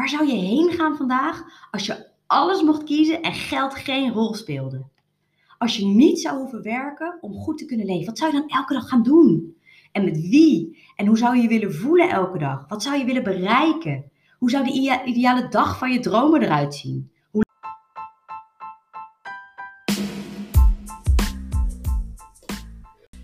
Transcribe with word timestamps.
Waar 0.00 0.08
zou 0.08 0.26
je 0.26 0.38
heen 0.38 0.70
gaan 0.70 0.96
vandaag 0.96 1.42
als 1.70 1.86
je 1.86 2.06
alles 2.26 2.62
mocht 2.62 2.84
kiezen 2.84 3.22
en 3.22 3.32
geld 3.32 3.74
geen 3.74 4.12
rol 4.12 4.34
speelde? 4.34 4.84
Als 5.58 5.76
je 5.76 5.86
niet 5.86 6.20
zou 6.20 6.38
hoeven 6.38 6.62
werken 6.62 7.18
om 7.20 7.34
goed 7.34 7.58
te 7.58 7.64
kunnen 7.64 7.86
leven, 7.86 8.06
wat 8.06 8.18
zou 8.18 8.32
je 8.32 8.40
dan 8.40 8.48
elke 8.48 8.74
dag 8.74 8.88
gaan 8.88 9.02
doen? 9.02 9.56
En 9.92 10.04
met 10.04 10.20
wie? 10.20 10.78
En 10.96 11.06
hoe 11.06 11.18
zou 11.18 11.36
je 11.36 11.42
je 11.42 11.48
willen 11.48 11.74
voelen 11.74 12.08
elke 12.08 12.38
dag? 12.38 12.64
Wat 12.68 12.82
zou 12.82 12.98
je 12.98 13.04
willen 13.04 13.22
bereiken? 13.22 14.10
Hoe 14.38 14.50
zou 14.50 14.64
de 14.64 15.02
ideale 15.04 15.48
dag 15.48 15.78
van 15.78 15.92
je 15.92 16.00
dromen 16.00 16.42
eruit 16.42 16.74
zien? 16.74 17.10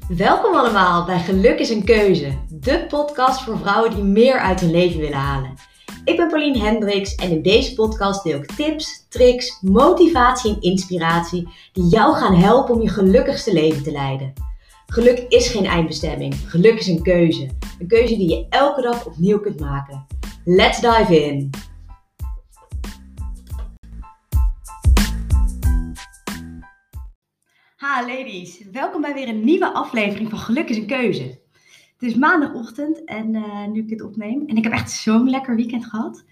Welkom 0.08 0.54
allemaal 0.54 1.04
bij 1.04 1.18
Geluk 1.18 1.58
is 1.58 1.70
een 1.70 1.84
Keuze, 1.84 2.38
de 2.48 2.86
podcast 2.88 3.42
voor 3.42 3.58
vrouwen 3.58 3.94
die 3.94 4.04
meer 4.04 4.38
uit 4.38 4.60
hun 4.60 4.70
leven 4.70 5.00
willen 5.00 5.18
halen. 5.18 5.54
Ik 6.06 6.16
ben 6.16 6.28
Pauline 6.28 6.58
Hendricks 6.58 7.14
en 7.14 7.30
in 7.30 7.42
deze 7.42 7.74
podcast 7.74 8.24
deel 8.24 8.38
ik 8.38 8.52
tips, 8.52 9.06
tricks, 9.08 9.60
motivatie 9.60 10.54
en 10.54 10.60
inspiratie 10.60 11.48
die 11.72 11.84
jou 11.84 12.14
gaan 12.14 12.34
helpen 12.34 12.74
om 12.74 12.82
je 12.82 12.88
gelukkigste 12.88 13.52
leven 13.52 13.82
te 13.82 13.92
leiden. 13.92 14.32
Geluk 14.86 15.18
is 15.28 15.48
geen 15.48 15.64
eindbestemming, 15.64 16.34
geluk 16.34 16.78
is 16.78 16.86
een 16.86 17.02
keuze. 17.02 17.48
Een 17.78 17.86
keuze 17.86 18.16
die 18.16 18.28
je 18.28 18.46
elke 18.48 18.82
dag 18.82 19.06
opnieuw 19.06 19.40
kunt 19.40 19.60
maken. 19.60 20.06
Let's 20.44 20.80
dive 20.80 21.24
in! 21.24 21.50
Ha 27.76 28.06
ladies, 28.06 28.64
welkom 28.72 29.00
bij 29.00 29.14
weer 29.14 29.28
een 29.28 29.44
nieuwe 29.44 29.72
aflevering 29.72 30.30
van 30.30 30.38
Geluk 30.38 30.68
is 30.68 30.76
een 30.76 30.86
keuze. 30.86 31.44
Het 31.98 32.10
is 32.10 32.14
maandagochtend 32.14 33.04
en 33.04 33.34
uh, 33.34 33.66
nu 33.66 33.80
ik 33.80 33.88
dit 33.88 34.02
opneem. 34.02 34.46
En 34.46 34.56
ik 34.56 34.64
heb 34.64 34.72
echt 34.72 34.90
zo'n 34.90 35.30
lekker 35.30 35.56
weekend 35.56 35.86
gehad. 35.86 36.24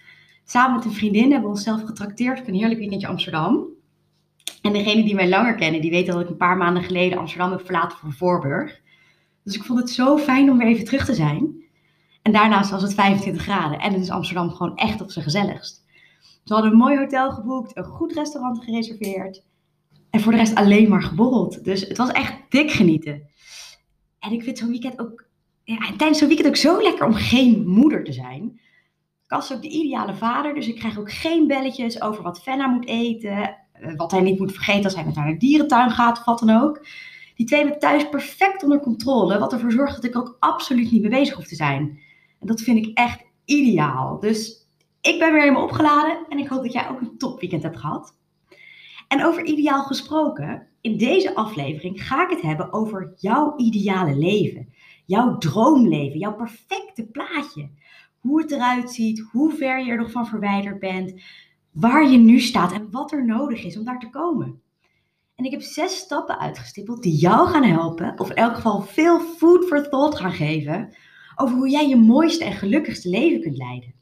Samen 0.44 0.76
met 0.76 0.84
een 0.84 0.92
vriendin 0.92 1.30
hebben 1.30 1.50
we 1.50 1.56
onszelf 1.56 1.82
getrakteerd 1.82 2.40
op 2.40 2.46
een 2.46 2.54
heerlijk 2.54 2.78
weekendje 2.78 3.06
Amsterdam. 3.06 3.66
En 4.62 4.72
degenen 4.72 5.04
die 5.04 5.14
mij 5.14 5.28
langer 5.28 5.54
kennen, 5.54 5.80
die 5.80 5.90
weten 5.90 6.12
dat 6.14 6.22
ik 6.22 6.28
een 6.28 6.36
paar 6.36 6.56
maanden 6.56 6.82
geleden 6.82 7.18
Amsterdam 7.18 7.50
heb 7.50 7.64
verlaten 7.64 7.98
voor 7.98 8.12
Voorburg. 8.12 8.80
Dus 9.42 9.54
ik 9.54 9.64
vond 9.64 9.78
het 9.78 9.90
zo 9.90 10.18
fijn 10.18 10.50
om 10.50 10.58
weer 10.58 10.66
even 10.66 10.84
terug 10.84 11.04
te 11.04 11.14
zijn. 11.14 11.62
En 12.22 12.32
daarnaast 12.32 12.70
was 12.70 12.82
het 12.82 12.94
25 12.94 13.42
graden 13.42 13.78
en 13.78 13.92
het 13.92 14.02
is 14.02 14.10
Amsterdam 14.10 14.50
gewoon 14.50 14.76
echt 14.76 15.00
op 15.00 15.10
zijn 15.10 15.24
gezelligst. 15.24 15.84
We 16.44 16.54
hadden 16.54 16.72
een 16.72 16.78
mooi 16.78 16.96
hotel 16.98 17.30
geboekt, 17.30 17.76
een 17.76 17.84
goed 17.84 18.12
restaurant 18.12 18.64
gereserveerd. 18.64 19.44
En 20.10 20.20
voor 20.20 20.32
de 20.32 20.38
rest 20.38 20.54
alleen 20.54 20.88
maar 20.88 21.02
geborreld. 21.02 21.64
Dus 21.64 21.80
het 21.80 21.96
was 21.96 22.10
echt 22.10 22.34
dik 22.48 22.70
genieten. 22.70 23.22
En 24.18 24.32
ik 24.32 24.42
vind 24.42 24.58
zo'n 24.58 24.70
weekend 24.70 24.98
ook 24.98 25.24
ja, 25.64 25.96
tijdens 25.96 26.18
zo'n 26.18 26.28
weekend 26.28 26.48
ook 26.48 26.56
zo 26.56 26.82
lekker 26.82 27.06
om 27.06 27.14
geen 27.14 27.66
moeder 27.66 28.04
te 28.04 28.12
zijn. 28.12 28.60
Cas 29.26 29.50
is 29.50 29.56
ook 29.56 29.62
de 29.62 29.68
ideale 29.68 30.14
vader, 30.14 30.54
dus 30.54 30.68
ik 30.68 30.76
krijg 30.76 30.98
ook 30.98 31.12
geen 31.12 31.46
belletjes 31.46 32.02
over 32.02 32.22
wat 32.22 32.42
Fenna 32.42 32.66
moet 32.66 32.86
eten. 32.86 33.56
Eh, 33.72 33.96
wat 33.96 34.10
hij 34.10 34.20
niet 34.20 34.38
moet 34.38 34.52
vergeten 34.52 34.84
als 34.84 34.94
hij 34.94 35.04
met 35.04 35.14
haar 35.14 35.24
naar 35.24 35.32
de 35.32 35.46
dierentuin 35.46 35.90
gaat 35.90 36.18
of 36.18 36.24
wat 36.24 36.38
dan 36.38 36.62
ook. 36.62 36.86
Die 37.36 37.46
twee 37.46 37.60
hebben 37.60 37.78
thuis 37.78 38.08
perfect 38.08 38.62
onder 38.62 38.80
controle, 38.80 39.38
wat 39.38 39.52
ervoor 39.52 39.72
zorgt 39.72 39.94
dat 39.94 40.04
ik 40.04 40.16
ook 40.16 40.36
absoluut 40.38 40.90
niet 40.90 41.00
mee 41.00 41.10
bezig 41.10 41.34
hoef 41.34 41.46
te 41.46 41.54
zijn. 41.54 41.98
En 42.40 42.46
dat 42.46 42.60
vind 42.60 42.86
ik 42.86 42.98
echt 42.98 43.24
ideaal. 43.44 44.20
Dus 44.20 44.68
ik 45.00 45.18
ben 45.18 45.32
weer 45.32 45.40
helemaal 45.40 45.62
opgeladen 45.62 46.26
en 46.28 46.38
ik 46.38 46.48
hoop 46.48 46.62
dat 46.62 46.72
jij 46.72 46.88
ook 46.88 47.00
een 47.00 47.18
topweekend 47.18 47.62
hebt 47.62 47.78
gehad. 47.78 48.16
En 49.08 49.24
over 49.24 49.44
ideaal 49.44 49.82
gesproken, 49.82 50.66
in 50.80 50.96
deze 50.96 51.34
aflevering 51.34 52.06
ga 52.06 52.22
ik 52.24 52.30
het 52.30 52.42
hebben 52.42 52.72
over 52.72 53.12
jouw 53.16 53.56
ideale 53.56 54.16
leven 54.16 54.72
jouw 55.04 55.38
droomleven, 55.38 56.18
jouw 56.18 56.34
perfecte 56.34 57.06
plaatje. 57.06 57.68
Hoe 58.20 58.42
het 58.42 58.50
eruit 58.50 58.90
ziet, 58.90 59.20
hoe 59.32 59.52
ver 59.52 59.84
je 59.84 59.90
er 59.90 59.98
nog 59.98 60.10
van 60.10 60.26
verwijderd 60.26 60.78
bent, 60.78 61.20
waar 61.70 62.10
je 62.10 62.18
nu 62.18 62.40
staat 62.40 62.72
en 62.72 62.90
wat 62.90 63.12
er 63.12 63.24
nodig 63.24 63.64
is 63.64 63.78
om 63.78 63.84
daar 63.84 63.98
te 63.98 64.10
komen. 64.10 64.62
En 65.34 65.44
ik 65.44 65.50
heb 65.50 65.62
zes 65.62 65.96
stappen 65.96 66.38
uitgestippeld 66.38 67.02
die 67.02 67.16
jou 67.16 67.48
gaan 67.48 67.64
helpen, 67.64 68.18
of 68.18 68.30
in 68.30 68.36
elk 68.36 68.54
geval 68.54 68.82
veel 68.82 69.20
food 69.20 69.64
for 69.64 69.88
thought 69.88 70.18
gaan 70.18 70.32
geven, 70.32 70.94
over 71.36 71.56
hoe 71.56 71.68
jij 71.68 71.88
je 71.88 71.96
mooiste 71.96 72.44
en 72.44 72.52
gelukkigste 72.52 73.08
leven 73.08 73.40
kunt 73.40 73.56
leiden. 73.56 73.94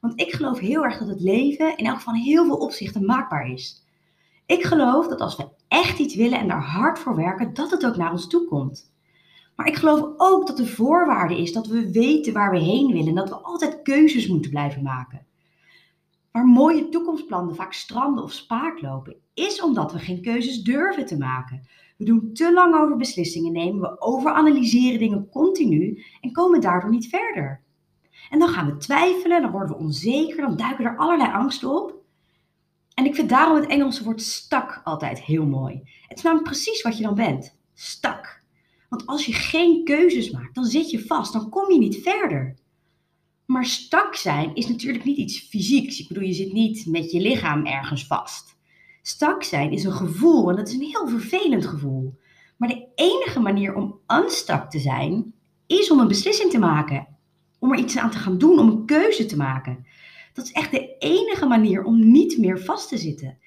Want 0.00 0.20
ik 0.20 0.32
geloof 0.32 0.58
heel 0.58 0.84
erg 0.84 0.98
dat 0.98 1.08
het 1.08 1.20
leven 1.20 1.76
in 1.76 1.86
elk 1.86 1.96
geval 1.96 2.14
heel 2.14 2.44
veel 2.44 2.56
opzichten 2.56 3.04
maakbaar 3.04 3.50
is. 3.50 3.84
Ik 4.46 4.64
geloof 4.64 5.08
dat 5.08 5.20
als 5.20 5.36
we 5.36 5.48
echt 5.68 5.98
iets 5.98 6.14
willen 6.14 6.38
en 6.38 6.48
daar 6.48 6.62
hard 6.62 6.98
voor 6.98 7.16
werken, 7.16 7.54
dat 7.54 7.70
het 7.70 7.86
ook 7.86 7.96
naar 7.96 8.10
ons 8.10 8.28
toe 8.28 8.48
komt. 8.48 8.92
Maar 9.56 9.66
ik 9.66 9.76
geloof 9.76 10.12
ook 10.16 10.46
dat 10.46 10.56
de 10.56 10.66
voorwaarde 10.66 11.40
is 11.40 11.52
dat 11.52 11.66
we 11.66 11.92
weten 11.92 12.32
waar 12.32 12.50
we 12.50 12.58
heen 12.58 12.92
willen 12.92 13.08
en 13.08 13.14
dat 13.14 13.28
we 13.28 13.34
altijd 13.34 13.82
keuzes 13.82 14.28
moeten 14.28 14.50
blijven 14.50 14.82
maken. 14.82 15.26
Waar 16.30 16.46
mooie 16.46 16.88
toekomstplannen 16.88 17.54
vaak 17.54 17.72
stranden 17.72 18.24
of 18.24 18.32
spaak 18.32 18.80
lopen, 18.80 19.16
is 19.34 19.62
omdat 19.62 19.92
we 19.92 19.98
geen 19.98 20.22
keuzes 20.22 20.62
durven 20.62 21.06
te 21.06 21.18
maken. 21.18 21.68
We 21.96 22.04
doen 22.04 22.32
te 22.32 22.52
lang 22.52 22.74
over 22.74 22.96
beslissingen 22.96 23.52
nemen, 23.52 23.80
we 23.80 24.00
overanalyseren 24.00 24.98
dingen 24.98 25.28
continu 25.28 26.04
en 26.20 26.32
komen 26.32 26.60
daardoor 26.60 26.90
niet 26.90 27.08
verder. 27.08 27.62
En 28.30 28.38
dan 28.38 28.48
gaan 28.48 28.66
we 28.66 28.76
twijfelen, 28.76 29.42
dan 29.42 29.50
worden 29.50 29.76
we 29.76 29.82
onzeker, 29.82 30.36
dan 30.36 30.56
duiken 30.56 30.84
er 30.84 30.96
allerlei 30.96 31.32
angsten 31.32 31.82
op. 31.82 31.94
En 32.94 33.04
ik 33.04 33.14
vind 33.14 33.28
daarom 33.28 33.56
het 33.56 33.66
Engelse 33.66 34.04
woord 34.04 34.22
stak 34.22 34.80
altijd 34.84 35.20
heel 35.20 35.46
mooi. 35.46 35.82
Het 36.08 36.18
is 36.18 36.24
namelijk 36.24 36.48
precies 36.48 36.82
wat 36.82 36.96
je 36.96 37.02
dan 37.02 37.14
bent. 37.14 37.58
Stak. 37.74 38.43
Want 38.94 39.06
als 39.06 39.26
je 39.26 39.32
geen 39.32 39.84
keuzes 39.84 40.30
maakt, 40.30 40.54
dan 40.54 40.64
zit 40.64 40.90
je 40.90 41.04
vast, 41.06 41.32
dan 41.32 41.48
kom 41.48 41.72
je 41.72 41.78
niet 41.78 42.02
verder. 42.02 42.54
Maar 43.46 43.64
stak 43.64 44.14
zijn 44.14 44.54
is 44.54 44.68
natuurlijk 44.68 45.04
niet 45.04 45.16
iets 45.16 45.38
fysieks. 45.38 46.00
Ik 46.00 46.08
bedoel, 46.08 46.22
je 46.22 46.32
zit 46.32 46.52
niet 46.52 46.86
met 46.86 47.10
je 47.10 47.20
lichaam 47.20 47.66
ergens 47.66 48.06
vast. 48.06 48.56
Stak 49.02 49.42
zijn 49.42 49.72
is 49.72 49.84
een 49.84 49.92
gevoel 49.92 50.50
en 50.50 50.56
dat 50.56 50.68
is 50.68 50.74
een 50.74 50.80
heel 50.80 51.08
vervelend 51.08 51.66
gevoel. 51.66 52.18
Maar 52.56 52.68
de 52.68 52.86
enige 52.94 53.40
manier 53.40 53.74
om 53.74 53.98
unstak 54.06 54.70
te 54.70 54.78
zijn, 54.78 55.34
is 55.66 55.90
om 55.90 55.98
een 55.98 56.08
beslissing 56.08 56.50
te 56.50 56.58
maken. 56.58 57.06
Om 57.58 57.72
er 57.72 57.78
iets 57.78 57.96
aan 57.96 58.10
te 58.10 58.18
gaan 58.18 58.38
doen, 58.38 58.58
om 58.58 58.68
een 58.68 58.86
keuze 58.86 59.26
te 59.26 59.36
maken. 59.36 59.86
Dat 60.32 60.44
is 60.44 60.52
echt 60.52 60.70
de 60.70 60.96
enige 60.98 61.46
manier 61.46 61.84
om 61.84 62.10
niet 62.12 62.38
meer 62.38 62.60
vast 62.60 62.88
te 62.88 62.98
zitten. 62.98 63.38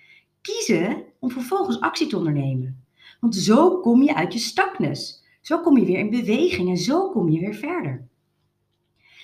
Kiezen 0.42 1.04
om 1.20 1.32
vervolgens 1.32 1.80
actie 1.80 2.08
te 2.08 2.18
ondernemen. 2.18 2.86
Want 3.20 3.36
zo 3.36 3.80
kom 3.80 4.04
je 4.04 4.16
uit 4.16 4.34
je 4.34 4.40
stakness. 4.40 5.17
Zo 5.48 5.60
kom 5.60 5.78
je 5.78 5.86
weer 5.86 6.00
in 6.00 6.10
beweging 6.10 6.70
en 6.70 6.78
zo 6.78 7.10
kom 7.10 7.30
je 7.30 7.40
weer 7.40 7.54
verder. 7.54 8.08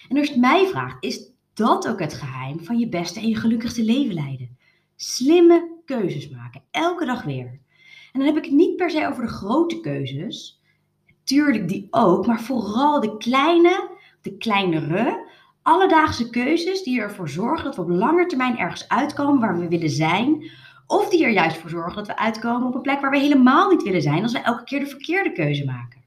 En 0.09 0.17
als 0.17 0.28
je 0.28 0.34
het 0.34 0.41
mij 0.41 0.67
vraagt, 0.67 1.03
is 1.03 1.31
dat 1.53 1.88
ook 1.88 2.00
het 2.00 2.13
geheim 2.13 2.63
van 2.63 2.79
je 2.79 2.89
beste 2.89 3.19
en 3.19 3.28
je 3.28 3.35
gelukkigste 3.35 3.84
leven 3.84 4.13
leiden? 4.13 4.57
Slimme 4.95 5.81
keuzes 5.85 6.29
maken, 6.29 6.61
elke 6.72 7.06
dag 7.06 7.23
weer. 7.23 7.59
En 8.11 8.19
dan 8.19 8.25
heb 8.25 8.38
ik 8.38 8.45
het 8.45 8.53
niet 8.53 8.75
per 8.75 8.89
se 8.89 9.07
over 9.07 9.23
de 9.23 9.31
grote 9.31 9.79
keuzes, 9.79 10.61
natuurlijk 11.07 11.67
die 11.67 11.88
ook, 11.91 12.25
maar 12.25 12.41
vooral 12.41 13.00
de 13.00 13.17
kleine, 13.17 13.90
de 14.22 14.38
kleinere, 14.38 15.29
alledaagse 15.61 16.29
keuzes 16.29 16.84
die 16.84 17.00
ervoor 17.00 17.29
zorgen 17.29 17.66
dat 17.66 17.75
we 17.75 17.81
op 17.81 17.90
lange 17.90 18.25
termijn 18.25 18.57
ergens 18.57 18.90
uitkomen 18.90 19.40
waar 19.40 19.59
we 19.59 19.67
willen 19.67 19.90
zijn, 19.90 20.51
of 20.88 21.09
die 21.09 21.23
er 21.23 21.31
juist 21.31 21.57
voor 21.57 21.69
zorgen 21.69 21.95
dat 21.95 22.07
we 22.07 22.17
uitkomen 22.17 22.67
op 22.67 22.75
een 22.75 22.81
plek 22.81 23.01
waar 23.01 23.11
we 23.11 23.19
helemaal 23.19 23.69
niet 23.69 23.84
willen 23.84 24.01
zijn 24.01 24.23
als 24.23 24.31
we 24.31 24.40
elke 24.40 24.63
keer 24.63 24.79
de 24.79 24.88
verkeerde 24.88 25.31
keuze 25.31 25.66
maken. 25.66 26.03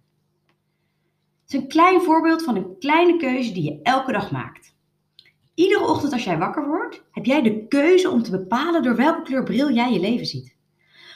Het 1.47 1.55
is 1.55 1.61
een 1.61 1.69
klein 1.69 2.01
voorbeeld 2.01 2.45
van 2.45 2.57
een 2.57 2.79
kleine 2.79 3.17
keuze 3.17 3.53
die 3.53 3.63
je 3.63 3.81
elke 3.83 4.13
dag 4.13 4.31
maakt. 4.31 4.75
Iedere 5.55 5.89
ochtend 5.89 6.13
als 6.13 6.25
jij 6.25 6.39
wakker 6.39 6.67
wordt, 6.67 7.05
heb 7.11 7.25
jij 7.25 7.43
de 7.43 7.67
keuze 7.67 8.11
om 8.11 8.23
te 8.23 8.31
bepalen 8.31 8.83
door 8.83 8.97
welke 8.97 9.23
kleur 9.23 9.43
bril 9.43 9.71
jij 9.71 9.93
je 9.93 10.01
leven 10.01 10.27
ziet. 10.27 10.57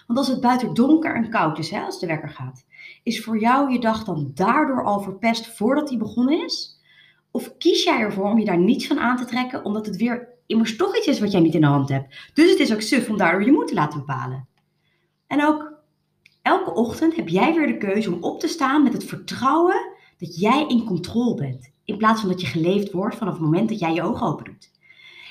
Want 0.07 0.19
als 0.19 0.29
het 0.29 0.41
buiten 0.41 0.75
donker 0.75 1.15
en 1.15 1.31
koud 1.31 1.59
is, 1.59 1.71
hè, 1.71 1.81
als 1.81 2.01
de 2.01 2.07
wekker 2.07 2.29
gaat, 2.29 2.67
is 3.03 3.25
voor 3.25 3.39
jou 3.39 3.73
je 3.73 3.79
dag 3.79 4.05
dan 4.05 4.31
daardoor 4.35 4.85
al 4.85 5.01
verpest 5.01 5.57
voordat 5.57 5.89
die 5.89 5.99
begonnen 5.99 6.45
is? 6.45 6.81
Of 7.31 7.57
kies 7.57 7.85
jij 7.85 7.99
ervoor 7.99 8.25
om 8.25 8.39
je 8.39 8.45
daar 8.45 8.59
niets 8.59 8.87
van 8.87 8.99
aan 8.99 9.17
te 9.17 9.25
trekken, 9.25 9.65
omdat 9.65 9.87
het 9.87 9.97
weer 9.97 10.29
immers 10.47 10.77
toch 10.77 10.97
iets 10.97 11.07
is 11.07 11.21
wat 11.21 11.33
jij 11.33 11.41
niet 11.41 11.55
in 11.55 11.61
de 11.61 11.67
hand 11.67 11.89
hebt? 11.89 12.31
Dus 12.35 12.51
het 12.51 12.59
is 12.59 12.73
ook 12.73 12.81
suf 12.81 13.09
om 13.09 13.17
daardoor 13.17 13.45
je 13.45 13.53
moed 13.53 13.69
te 13.69 13.75
laten 13.75 13.99
bepalen. 13.99 14.49
En 15.27 15.45
ook 15.45 15.73
elke 16.43 16.75
ochtend 16.75 17.17
heb 17.17 17.29
jij 17.29 17.55
weer 17.55 17.67
de 17.67 17.79
keuze 17.79 18.13
om 18.13 18.23
op 18.23 18.41
te 18.41 18.49
staan 18.49 18.83
met 18.83 18.93
het 18.93 19.05
vertrouwen 19.05 19.99
dat 20.21 20.41
jij 20.41 20.67
in 20.69 20.85
controle 20.85 21.35
bent. 21.35 21.73
In 21.85 21.97
plaats 21.97 22.21
van 22.21 22.31
dat 22.31 22.41
je 22.41 22.47
geleefd 22.47 22.93
wordt 22.93 23.17
vanaf 23.17 23.33
het 23.33 23.43
moment 23.43 23.69
dat 23.69 23.79
jij 23.79 23.95
je 23.95 24.03
ogen 24.03 24.27
open 24.27 24.45
doet. 24.45 24.71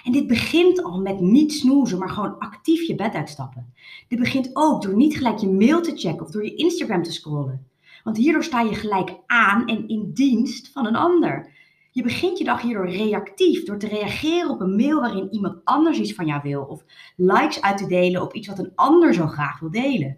En 0.03 0.11
dit 0.11 0.27
begint 0.27 0.83
al 0.83 1.01
met 1.01 1.19
niet 1.19 1.53
snoezen, 1.53 1.99
maar 1.99 2.09
gewoon 2.09 2.37
actief 2.37 2.87
je 2.87 2.95
bed 2.95 3.13
uitstappen. 3.13 3.73
Dit 4.07 4.19
begint 4.19 4.49
ook 4.53 4.81
door 4.81 4.95
niet 4.95 5.17
gelijk 5.17 5.37
je 5.37 5.49
mail 5.49 5.81
te 5.81 5.97
checken 5.97 6.25
of 6.25 6.31
door 6.31 6.43
je 6.43 6.55
Instagram 6.55 7.03
te 7.03 7.11
scrollen. 7.11 7.67
Want 8.03 8.17
hierdoor 8.17 8.43
sta 8.43 8.61
je 8.61 8.75
gelijk 8.75 9.15
aan 9.25 9.67
en 9.67 9.87
in 9.87 10.11
dienst 10.13 10.69
van 10.71 10.85
een 10.85 10.95
ander. 10.95 11.51
Je 11.91 12.03
begint 12.03 12.37
je 12.37 12.43
dag 12.43 12.61
hierdoor 12.61 12.89
reactief 12.89 13.63
door 13.63 13.77
te 13.77 13.87
reageren 13.87 14.49
op 14.49 14.61
een 14.61 14.75
mail 14.75 14.99
waarin 14.99 15.33
iemand 15.33 15.61
anders 15.63 15.99
iets 15.99 16.13
van 16.13 16.25
jou 16.25 16.41
wil. 16.43 16.63
Of 16.63 16.83
likes 17.15 17.61
uit 17.61 17.77
te 17.77 17.87
delen 17.87 18.21
op 18.21 18.33
iets 18.33 18.47
wat 18.47 18.59
een 18.59 18.71
ander 18.75 19.13
zo 19.13 19.27
graag 19.27 19.59
wil 19.59 19.71
delen. 19.71 20.17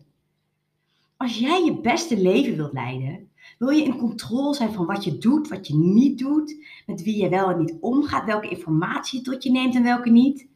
Als 1.18 1.40
jij 1.40 1.64
je 1.64 1.80
beste 1.82 2.22
leven 2.22 2.56
wilt 2.56 2.74
leiden, 2.74 3.31
Wil 3.62 3.70
je 3.70 3.84
in 3.84 3.98
controle 3.98 4.54
zijn 4.54 4.74
van 4.74 4.86
wat 4.86 5.04
je 5.04 5.18
doet, 5.18 5.48
wat 5.48 5.68
je 5.68 5.76
niet 5.76 6.20
doet, 6.20 6.66
met 6.86 7.04
wie 7.04 7.22
je 7.22 7.30
wel 7.30 7.50
en 7.50 7.60
niet 7.60 7.78
omgaat, 7.80 8.26
welke 8.26 8.50
informatie 8.50 9.20
je 9.20 9.26
tot 9.26 9.44
je 9.44 9.52
neemt 9.52 9.76
en 9.76 9.84
welke 9.84 10.10
niet? 10.10 10.48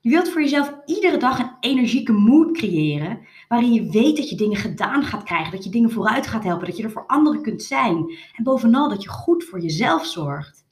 Je 0.00 0.10
wilt 0.10 0.28
voor 0.28 0.40
jezelf 0.40 0.74
iedere 0.86 1.16
dag 1.16 1.38
een 1.38 1.50
energieke 1.60 2.12
mood 2.12 2.52
creëren, 2.52 3.18
waarin 3.48 3.72
je 3.72 3.90
weet 3.90 4.16
dat 4.16 4.30
je 4.30 4.36
dingen 4.36 4.56
gedaan 4.56 5.02
gaat 5.02 5.22
krijgen, 5.22 5.52
dat 5.52 5.64
je 5.64 5.70
dingen 5.70 5.90
vooruit 5.90 6.26
gaat 6.26 6.44
helpen, 6.44 6.66
dat 6.66 6.76
je 6.76 6.82
er 6.82 6.90
voor 6.90 7.06
anderen 7.06 7.42
kunt 7.42 7.62
zijn 7.62 7.96
en 8.36 8.44
bovenal 8.44 8.88
dat 8.88 9.02
je 9.02 9.08
goed 9.08 9.44
voor 9.44 9.60
jezelf 9.60 10.06
zorgt. 10.06 10.66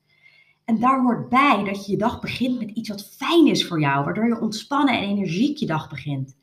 En 0.64 0.81
daar 0.81 1.02
hoort 1.02 1.28
bij 1.28 1.64
dat 1.64 1.87
je 1.87 1.92
je 1.92 1.99
dag 1.99 2.20
begint 2.20 2.58
met 2.58 2.70
iets 2.70 2.88
wat 2.88 3.08
fijn 3.16 3.46
is 3.46 3.66
voor 3.66 3.81
jou, 3.81 4.04
waardoor 4.04 4.26
je 4.26 4.40
ontspannen 4.40 4.94
en 4.94 5.08
energiek 5.08 5.56
je 5.56 5.66
dag 5.66 5.88
begint. 5.88 6.37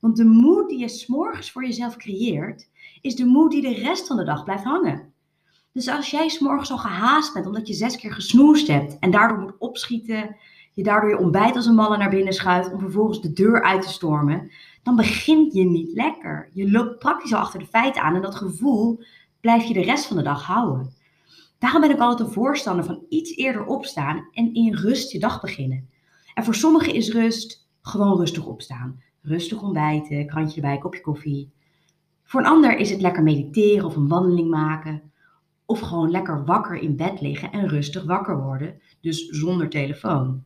Want 0.00 0.16
de 0.16 0.24
moed 0.24 0.68
die 0.68 0.78
je 0.78 0.88
s'morgens 0.88 1.50
voor 1.50 1.64
jezelf 1.64 1.96
creëert, 1.96 2.70
is 3.02 3.16
de 3.16 3.24
moed 3.24 3.50
die 3.50 3.62
de 3.62 3.74
rest 3.74 4.06
van 4.06 4.16
de 4.16 4.24
dag 4.24 4.44
blijft 4.44 4.64
hangen. 4.64 5.12
Dus 5.72 5.88
als 5.88 6.10
jij 6.10 6.28
s'morgens 6.28 6.70
al 6.70 6.78
gehaast 6.78 7.32
bent 7.32 7.46
omdat 7.46 7.68
je 7.68 7.74
zes 7.74 7.96
keer 7.96 8.12
gesnoest 8.12 8.66
hebt 8.66 8.98
en 8.98 9.10
daardoor 9.10 9.38
moet 9.38 9.58
opschieten, 9.58 10.36
je 10.74 10.82
daardoor 10.82 11.10
je 11.10 11.18
ontbijt 11.18 11.56
als 11.56 11.66
een 11.66 11.74
malle 11.74 11.96
naar 11.96 12.10
binnen 12.10 12.32
schuift 12.32 12.72
om 12.72 12.78
vervolgens 12.78 13.20
de 13.20 13.32
deur 13.32 13.62
uit 13.62 13.82
te 13.82 13.88
stormen, 13.88 14.50
dan 14.82 14.96
begint 14.96 15.52
je 15.52 15.64
niet 15.64 15.92
lekker. 15.92 16.50
Je 16.52 16.70
loopt 16.70 16.98
praktisch 16.98 17.32
al 17.32 17.40
achter 17.40 17.58
de 17.58 17.66
feiten 17.66 18.02
aan 18.02 18.14
en 18.14 18.22
dat 18.22 18.34
gevoel 18.34 19.02
blijf 19.40 19.64
je 19.64 19.74
de 19.74 19.82
rest 19.82 20.06
van 20.06 20.16
de 20.16 20.22
dag 20.22 20.42
houden. 20.42 20.94
Daarom 21.58 21.80
ben 21.80 21.90
ik 21.90 21.98
altijd 21.98 22.28
een 22.28 22.34
voorstander 22.34 22.84
van 22.84 23.04
iets 23.08 23.36
eerder 23.36 23.64
opstaan 23.64 24.28
en 24.32 24.54
in 24.54 24.74
rust 24.74 25.12
je 25.12 25.18
dag 25.18 25.40
beginnen. 25.40 25.88
En 26.34 26.44
voor 26.44 26.54
sommigen 26.54 26.94
is 26.94 27.12
rust 27.12 27.68
gewoon 27.82 28.18
rustig 28.18 28.46
opstaan. 28.46 29.02
Rustig 29.22 29.62
ontbijten, 29.62 30.26
krantje 30.26 30.60
erbij, 30.60 30.78
kopje 30.78 31.00
koffie. 31.00 31.52
Voor 32.24 32.40
een 32.40 32.46
ander 32.46 32.76
is 32.76 32.90
het 32.90 33.00
lekker 33.00 33.22
mediteren 33.22 33.86
of 33.86 33.96
een 33.96 34.08
wandeling 34.08 34.50
maken. 34.50 35.12
Of 35.66 35.80
gewoon 35.80 36.10
lekker 36.10 36.44
wakker 36.44 36.76
in 36.76 36.96
bed 36.96 37.20
liggen 37.20 37.52
en 37.52 37.68
rustig 37.68 38.04
wakker 38.04 38.42
worden, 38.42 38.80
dus 39.00 39.28
zonder 39.28 39.68
telefoon. 39.68 40.44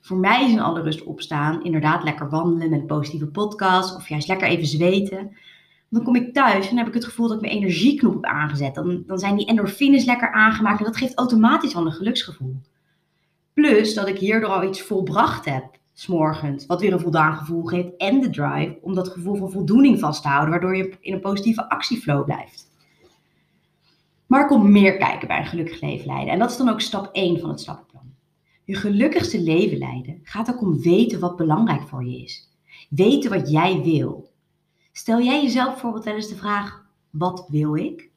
Voor 0.00 0.16
mij 0.16 0.44
is 0.44 0.52
in 0.52 0.60
alle 0.60 0.82
rust 0.82 1.04
opstaan 1.04 1.64
inderdaad 1.64 2.04
lekker 2.04 2.28
wandelen 2.28 2.70
met 2.70 2.80
een 2.80 2.86
positieve 2.86 3.26
podcast 3.26 3.96
of 3.96 4.08
juist 4.08 4.28
lekker 4.28 4.48
even 4.48 4.66
zweten. 4.66 5.36
Dan 5.88 6.02
kom 6.02 6.16
ik 6.16 6.34
thuis 6.34 6.68
en 6.68 6.76
heb 6.76 6.86
ik 6.86 6.94
het 6.94 7.04
gevoel 7.04 7.28
dat 7.28 7.36
ik 7.36 7.42
mijn 7.42 7.56
energieknop 7.56 8.14
heb 8.14 8.24
aangezet. 8.24 8.74
Dan, 8.74 9.02
dan 9.06 9.18
zijn 9.18 9.36
die 9.36 9.46
endorfines 9.46 10.04
lekker 10.04 10.32
aangemaakt 10.32 10.78
en 10.78 10.84
dat 10.84 10.96
geeft 10.96 11.18
automatisch 11.18 11.74
al 11.74 11.86
een 11.86 11.92
geluksgevoel. 11.92 12.60
Plus 13.52 13.94
dat 13.94 14.08
ik 14.08 14.18
hierdoor 14.18 14.50
al 14.50 14.68
iets 14.68 14.82
volbracht 14.82 15.44
heb, 15.44 15.64
s'morgens, 15.98 16.66
wat 16.66 16.80
weer 16.80 16.92
een 16.92 17.00
voldaan 17.00 17.36
gevoel 17.36 17.64
geeft. 17.64 17.96
En 17.96 18.20
de 18.20 18.30
drive 18.30 18.78
om 18.80 18.94
dat 18.94 19.08
gevoel 19.08 19.36
van 19.36 19.50
voldoening 19.50 19.98
vast 19.98 20.22
te 20.22 20.28
houden, 20.28 20.50
waardoor 20.50 20.76
je 20.76 20.96
in 21.00 21.12
een 21.12 21.20
positieve 21.20 21.68
actieflow 21.68 22.24
blijft. 22.24 22.70
Maar 24.26 24.40
er 24.40 24.46
komt 24.46 24.64
meer 24.64 24.96
kijken 24.96 25.28
bij 25.28 25.38
een 25.38 25.46
gelukkig 25.46 25.80
leven 25.80 26.06
leiden. 26.06 26.32
En 26.32 26.38
dat 26.38 26.50
is 26.50 26.56
dan 26.56 26.68
ook 26.68 26.80
stap 26.80 27.08
1 27.12 27.40
van 27.40 27.48
het 27.48 27.60
stappenplan. 27.60 28.14
Je 28.64 28.74
gelukkigste 28.74 29.40
leven 29.40 29.78
leiden 29.78 30.20
gaat 30.22 30.50
ook 30.50 30.60
om 30.60 30.80
weten 30.80 31.20
wat 31.20 31.36
belangrijk 31.36 31.82
voor 31.82 32.04
je 32.04 32.22
is. 32.22 32.50
Weten 32.88 33.30
wat 33.30 33.50
jij 33.50 33.82
wil. 33.82 34.30
Stel 34.92 35.22
jij 35.22 35.42
jezelf 35.42 35.70
bijvoorbeeld 35.72 36.04
wel 36.04 36.14
eens 36.14 36.28
de 36.28 36.36
vraag: 36.36 36.86
wat 37.10 37.46
wil 37.48 37.76
ik? 37.76 38.10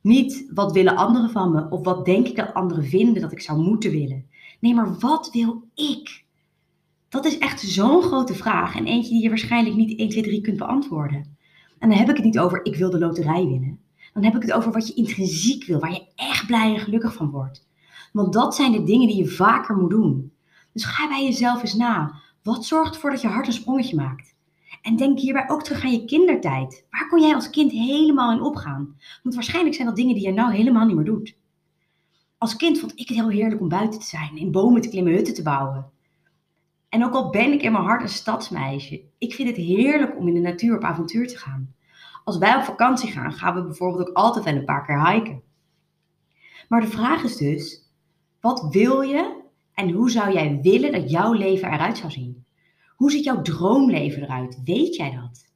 Niet 0.00 0.50
wat 0.54 0.72
willen 0.72 0.96
anderen 0.96 1.30
van 1.30 1.50
me 1.50 1.70
of 1.70 1.84
wat 1.84 2.04
denk 2.04 2.26
ik 2.26 2.36
dat 2.36 2.54
anderen 2.54 2.84
vinden 2.84 3.22
dat 3.22 3.32
ik 3.32 3.40
zou 3.40 3.58
moeten 3.58 3.90
willen. 3.90 4.26
Nee, 4.60 4.74
maar 4.74 4.98
wat 4.98 5.30
wil 5.32 5.62
ik? 5.74 6.26
Dat 7.08 7.24
is 7.24 7.38
echt 7.38 7.60
zo'n 7.60 8.02
grote 8.02 8.34
vraag 8.34 8.76
en 8.76 8.86
eentje 8.86 9.12
die 9.12 9.22
je 9.22 9.28
waarschijnlijk 9.28 9.76
niet 9.76 9.98
1, 9.98 10.08
2, 10.08 10.22
3 10.22 10.40
kunt 10.40 10.56
beantwoorden. 10.56 11.36
En 11.78 11.88
dan 11.88 11.98
heb 11.98 12.08
ik 12.08 12.16
het 12.16 12.24
niet 12.24 12.38
over 12.38 12.64
ik 12.64 12.76
wil 12.76 12.90
de 12.90 12.98
loterij 12.98 13.46
winnen. 13.46 13.80
Dan 14.12 14.24
heb 14.24 14.34
ik 14.34 14.42
het 14.42 14.52
over 14.52 14.72
wat 14.72 14.88
je 14.88 14.94
intrinsiek 14.94 15.64
wil, 15.64 15.80
waar 15.80 15.92
je 15.92 16.06
echt 16.14 16.46
blij 16.46 16.74
en 16.74 16.80
gelukkig 16.80 17.14
van 17.14 17.30
wordt. 17.30 17.66
Want 18.12 18.32
dat 18.32 18.54
zijn 18.54 18.72
de 18.72 18.82
dingen 18.82 19.06
die 19.06 19.16
je 19.16 19.28
vaker 19.28 19.76
moet 19.76 19.90
doen. 19.90 20.32
Dus 20.72 20.84
ga 20.84 21.08
bij 21.08 21.24
jezelf 21.24 21.62
eens 21.62 21.74
na. 21.74 22.14
Wat 22.42 22.64
zorgt 22.64 22.94
ervoor 22.94 23.10
dat 23.10 23.20
je 23.20 23.28
hart 23.28 23.46
een 23.46 23.52
sprongetje 23.52 23.96
maakt? 23.96 24.34
En 24.82 24.96
denk 24.96 25.18
hierbij 25.18 25.48
ook 25.48 25.62
terug 25.62 25.84
aan 25.84 25.92
je 25.92 26.04
kindertijd. 26.04 26.86
Waar 26.90 27.08
kon 27.08 27.20
jij 27.20 27.34
als 27.34 27.50
kind 27.50 27.72
helemaal 27.72 28.32
in 28.32 28.42
opgaan? 28.42 28.96
Want 29.22 29.34
waarschijnlijk 29.34 29.74
zijn 29.74 29.86
dat 29.86 29.96
dingen 29.96 30.14
die 30.14 30.24
je 30.24 30.32
nou 30.32 30.54
helemaal 30.54 30.86
niet 30.86 30.96
meer 30.96 31.04
doet. 31.04 31.36
Als 32.38 32.56
kind 32.56 32.78
vond 32.78 32.92
ik 32.92 33.08
het 33.08 33.16
heel 33.16 33.28
heerlijk 33.28 33.60
om 33.60 33.68
buiten 33.68 34.00
te 34.00 34.06
zijn, 34.06 34.36
in 34.36 34.50
bomen 34.50 34.80
te 34.80 34.88
klimmen, 34.88 35.12
hutten 35.12 35.34
te 35.34 35.42
bouwen. 35.42 35.90
En 36.88 37.04
ook 37.04 37.14
al 37.14 37.30
ben 37.30 37.52
ik 37.52 37.62
in 37.62 37.72
mijn 37.72 37.84
hart 37.84 38.02
een 38.02 38.08
stadsmeisje, 38.08 39.02
ik 39.18 39.34
vind 39.34 39.48
het 39.48 39.56
heerlijk 39.56 40.18
om 40.18 40.28
in 40.28 40.34
de 40.34 40.40
natuur 40.40 40.76
op 40.76 40.82
avontuur 40.82 41.28
te 41.28 41.38
gaan. 41.38 41.74
Als 42.24 42.38
wij 42.38 42.56
op 42.56 42.62
vakantie 42.62 43.10
gaan, 43.10 43.32
gaan 43.32 43.54
we 43.54 43.62
bijvoorbeeld 43.62 44.08
ook 44.08 44.16
altijd 44.16 44.44
wel 44.44 44.54
een 44.54 44.64
paar 44.64 44.86
keer 44.86 45.08
hiken. 45.08 45.42
Maar 46.68 46.80
de 46.80 46.86
vraag 46.86 47.24
is 47.24 47.36
dus, 47.36 47.92
wat 48.40 48.66
wil 48.70 49.00
je 49.00 49.42
en 49.74 49.90
hoe 49.90 50.10
zou 50.10 50.32
jij 50.32 50.58
willen 50.62 50.92
dat 50.92 51.10
jouw 51.10 51.32
leven 51.32 51.72
eruit 51.72 51.98
zou 51.98 52.12
zien? 52.12 52.44
Hoe 52.96 53.10
ziet 53.10 53.24
jouw 53.24 53.42
droomleven 53.42 54.22
eruit? 54.22 54.60
Weet 54.64 54.96
jij 54.96 55.10
dat? 55.10 55.46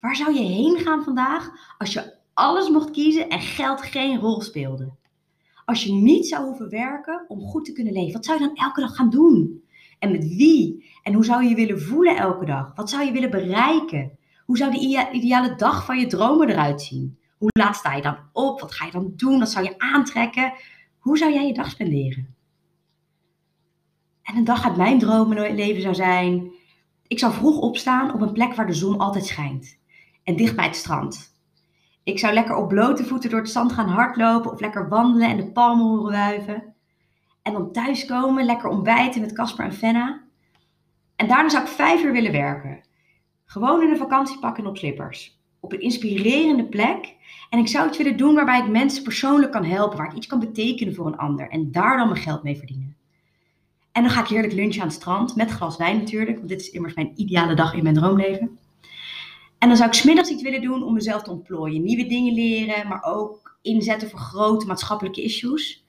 Waar 0.00 0.16
zou 0.16 0.34
je 0.34 0.44
heen 0.44 0.78
gaan 0.78 1.04
vandaag 1.04 1.50
als 1.78 1.92
je 1.92 2.14
alles 2.34 2.68
mocht 2.68 2.90
kiezen 2.90 3.28
en 3.28 3.40
geld 3.40 3.82
geen 3.82 4.18
rol 4.18 4.40
speelde? 4.40 4.92
Als 5.64 5.84
je 5.84 5.92
niet 5.92 6.26
zou 6.26 6.44
hoeven 6.44 6.68
werken 6.68 7.24
om 7.28 7.40
goed 7.40 7.64
te 7.64 7.72
kunnen 7.72 7.92
leven, 7.92 8.12
wat 8.12 8.24
zou 8.24 8.40
je 8.40 8.46
dan 8.46 8.56
elke 8.56 8.80
dag 8.80 8.94
gaan 8.94 9.10
doen? 9.10 9.62
En 10.02 10.10
met 10.10 10.36
wie? 10.36 10.90
En 11.02 11.12
hoe 11.12 11.24
zou 11.24 11.42
je 11.42 11.48
je 11.48 11.54
willen 11.54 11.82
voelen 11.82 12.16
elke 12.16 12.44
dag? 12.44 12.72
Wat 12.74 12.90
zou 12.90 13.04
je 13.04 13.12
willen 13.12 13.30
bereiken? 13.30 14.18
Hoe 14.44 14.56
zou 14.56 14.70
de 14.72 15.08
ideale 15.12 15.54
dag 15.54 15.84
van 15.84 15.98
je 15.98 16.06
dromen 16.06 16.48
eruit 16.48 16.82
zien? 16.82 17.18
Hoe 17.38 17.50
laat 17.58 17.76
sta 17.76 17.94
je 17.94 18.02
dan 18.02 18.16
op? 18.32 18.60
Wat 18.60 18.72
ga 18.72 18.84
je 18.84 18.90
dan 18.90 19.12
doen? 19.16 19.38
Wat 19.38 19.50
zou 19.50 19.64
je 19.64 19.78
aantrekken? 19.78 20.52
Hoe 20.98 21.18
zou 21.18 21.32
jij 21.32 21.46
je 21.46 21.54
dag 21.54 21.70
spenderen? 21.70 22.34
En 24.22 24.36
een 24.36 24.44
dag 24.44 24.64
uit 24.64 24.76
mijn 24.76 24.98
dromen 24.98 25.54
leven 25.54 25.82
zou 25.82 25.94
zijn: 25.94 26.52
ik 27.06 27.18
zou 27.18 27.32
vroeg 27.32 27.58
opstaan 27.58 28.14
op 28.14 28.20
een 28.20 28.32
plek 28.32 28.54
waar 28.54 28.66
de 28.66 28.72
zon 28.72 28.98
altijd 28.98 29.26
schijnt 29.26 29.78
en 30.24 30.36
dicht 30.36 30.56
bij 30.56 30.64
het 30.64 30.76
strand. 30.76 31.36
Ik 32.02 32.18
zou 32.18 32.34
lekker 32.34 32.56
op 32.56 32.68
blote 32.68 33.04
voeten 33.04 33.30
door 33.30 33.40
het 33.40 33.50
zand 33.50 33.72
gaan 33.72 33.88
hardlopen 33.88 34.52
of 34.52 34.60
lekker 34.60 34.88
wandelen 34.88 35.28
en 35.28 35.36
de 35.36 35.52
palmen 35.52 35.86
horen 35.86 36.12
wuiven. 36.12 36.71
En 37.42 37.52
dan 37.52 37.72
thuiskomen, 37.72 38.44
lekker 38.44 38.68
ontbijten 38.68 39.20
met 39.20 39.32
Casper 39.32 39.64
en 39.64 39.74
Fenna. 39.74 40.22
En 41.16 41.28
daarna 41.28 41.48
zou 41.48 41.62
ik 41.62 41.68
vijf 41.68 42.02
uur 42.02 42.12
willen 42.12 42.32
werken. 42.32 42.80
Gewoon 43.44 43.82
in 43.82 43.90
een 43.90 43.96
vakantiepak 43.96 44.58
en 44.58 44.66
op 44.66 44.76
slippers 44.76 45.40
op 45.62 45.72
een 45.72 45.80
inspirerende 45.80 46.64
plek. 46.64 47.14
En 47.50 47.58
ik 47.58 47.68
zou 47.68 47.88
iets 47.88 47.98
willen 47.98 48.16
doen 48.16 48.34
waarbij 48.34 48.60
ik 48.60 48.68
mensen 48.68 49.02
persoonlijk 49.02 49.52
kan 49.52 49.64
helpen, 49.64 49.98
waar 49.98 50.06
ik 50.06 50.16
iets 50.16 50.26
kan 50.26 50.38
betekenen 50.38 50.94
voor 50.94 51.06
een 51.06 51.16
ander 51.16 51.48
en 51.48 51.72
daar 51.72 51.96
dan 51.96 52.08
mijn 52.08 52.20
geld 52.20 52.42
mee 52.42 52.56
verdienen. 52.56 52.96
En 53.92 54.02
dan 54.02 54.10
ga 54.10 54.20
ik 54.20 54.28
heerlijk 54.28 54.52
lunchen 54.52 54.80
aan 54.80 54.86
het 54.86 54.96
strand, 54.96 55.36
met 55.36 55.50
glas 55.50 55.76
wijn 55.76 55.98
natuurlijk, 55.98 56.36
want 56.36 56.48
dit 56.48 56.60
is 56.60 56.70
immers 56.70 56.94
mijn 56.94 57.12
ideale 57.16 57.54
dag 57.54 57.74
in 57.74 57.82
mijn 57.82 57.94
droomleven. 57.94 58.58
En 59.58 59.68
dan 59.68 59.76
zou 59.76 59.88
ik 59.88 59.94
smiddags 59.94 60.30
iets 60.30 60.42
willen 60.42 60.62
doen 60.62 60.82
om 60.82 60.92
mezelf 60.92 61.22
te 61.22 61.30
ontplooien. 61.30 61.82
Nieuwe 61.82 62.06
dingen 62.06 62.34
leren, 62.34 62.88
maar 62.88 63.02
ook 63.02 63.58
inzetten 63.62 64.10
voor 64.10 64.18
grote 64.18 64.66
maatschappelijke 64.66 65.22
issues. 65.22 65.81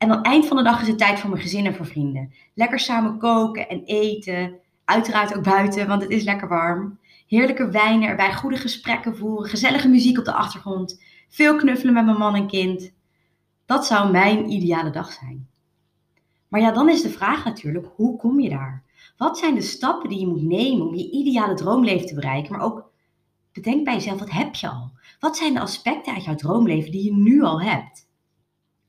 En 0.00 0.08
dan 0.08 0.22
eind 0.22 0.46
van 0.46 0.56
de 0.56 0.62
dag 0.62 0.80
is 0.80 0.88
het 0.88 0.98
tijd 0.98 1.18
voor 1.18 1.30
mijn 1.30 1.42
gezin 1.42 1.66
en 1.66 1.74
voor 1.74 1.86
vrienden. 1.86 2.32
Lekker 2.54 2.78
samen 2.78 3.18
koken 3.18 3.68
en 3.68 3.82
eten. 3.84 4.58
Uiteraard 4.84 5.36
ook 5.36 5.44
buiten, 5.44 5.88
want 5.88 6.02
het 6.02 6.10
is 6.10 6.22
lekker 6.22 6.48
warm 6.48 6.98
heerlijke 7.30 7.70
wijnen 7.70 8.08
erbij, 8.08 8.34
goede 8.34 8.56
gesprekken 8.56 9.16
voeren, 9.16 9.50
gezellige 9.50 9.88
muziek 9.88 10.18
op 10.18 10.24
de 10.24 10.32
achtergrond, 10.32 11.02
veel 11.28 11.56
knuffelen 11.56 11.94
met 11.94 12.04
mijn 12.04 12.18
man 12.18 12.34
en 12.34 12.46
kind. 12.46 12.92
Dat 13.66 13.86
zou 13.86 14.10
mijn 14.10 14.50
ideale 14.50 14.90
dag 14.90 15.12
zijn. 15.12 15.48
Maar 16.48 16.60
ja, 16.60 16.72
dan 16.72 16.88
is 16.88 17.02
de 17.02 17.10
vraag 17.10 17.44
natuurlijk, 17.44 17.86
hoe 17.94 18.16
kom 18.16 18.40
je 18.40 18.48
daar? 18.48 18.82
Wat 19.16 19.38
zijn 19.38 19.54
de 19.54 19.60
stappen 19.60 20.08
die 20.08 20.20
je 20.20 20.26
moet 20.26 20.42
nemen 20.42 20.86
om 20.86 20.94
je 20.94 21.10
ideale 21.10 21.54
droomleven 21.54 22.06
te 22.06 22.14
bereiken? 22.14 22.52
Maar 22.52 22.64
ook 22.64 22.90
bedenk 23.52 23.84
bij 23.84 23.94
jezelf, 23.94 24.18
wat 24.18 24.30
heb 24.30 24.54
je 24.54 24.68
al? 24.68 24.90
Wat 25.20 25.36
zijn 25.36 25.54
de 25.54 25.60
aspecten 25.60 26.14
uit 26.14 26.24
jouw 26.24 26.34
droomleven 26.34 26.92
die 26.92 27.04
je 27.04 27.12
nu 27.12 27.42
al 27.42 27.62
hebt? 27.62 28.08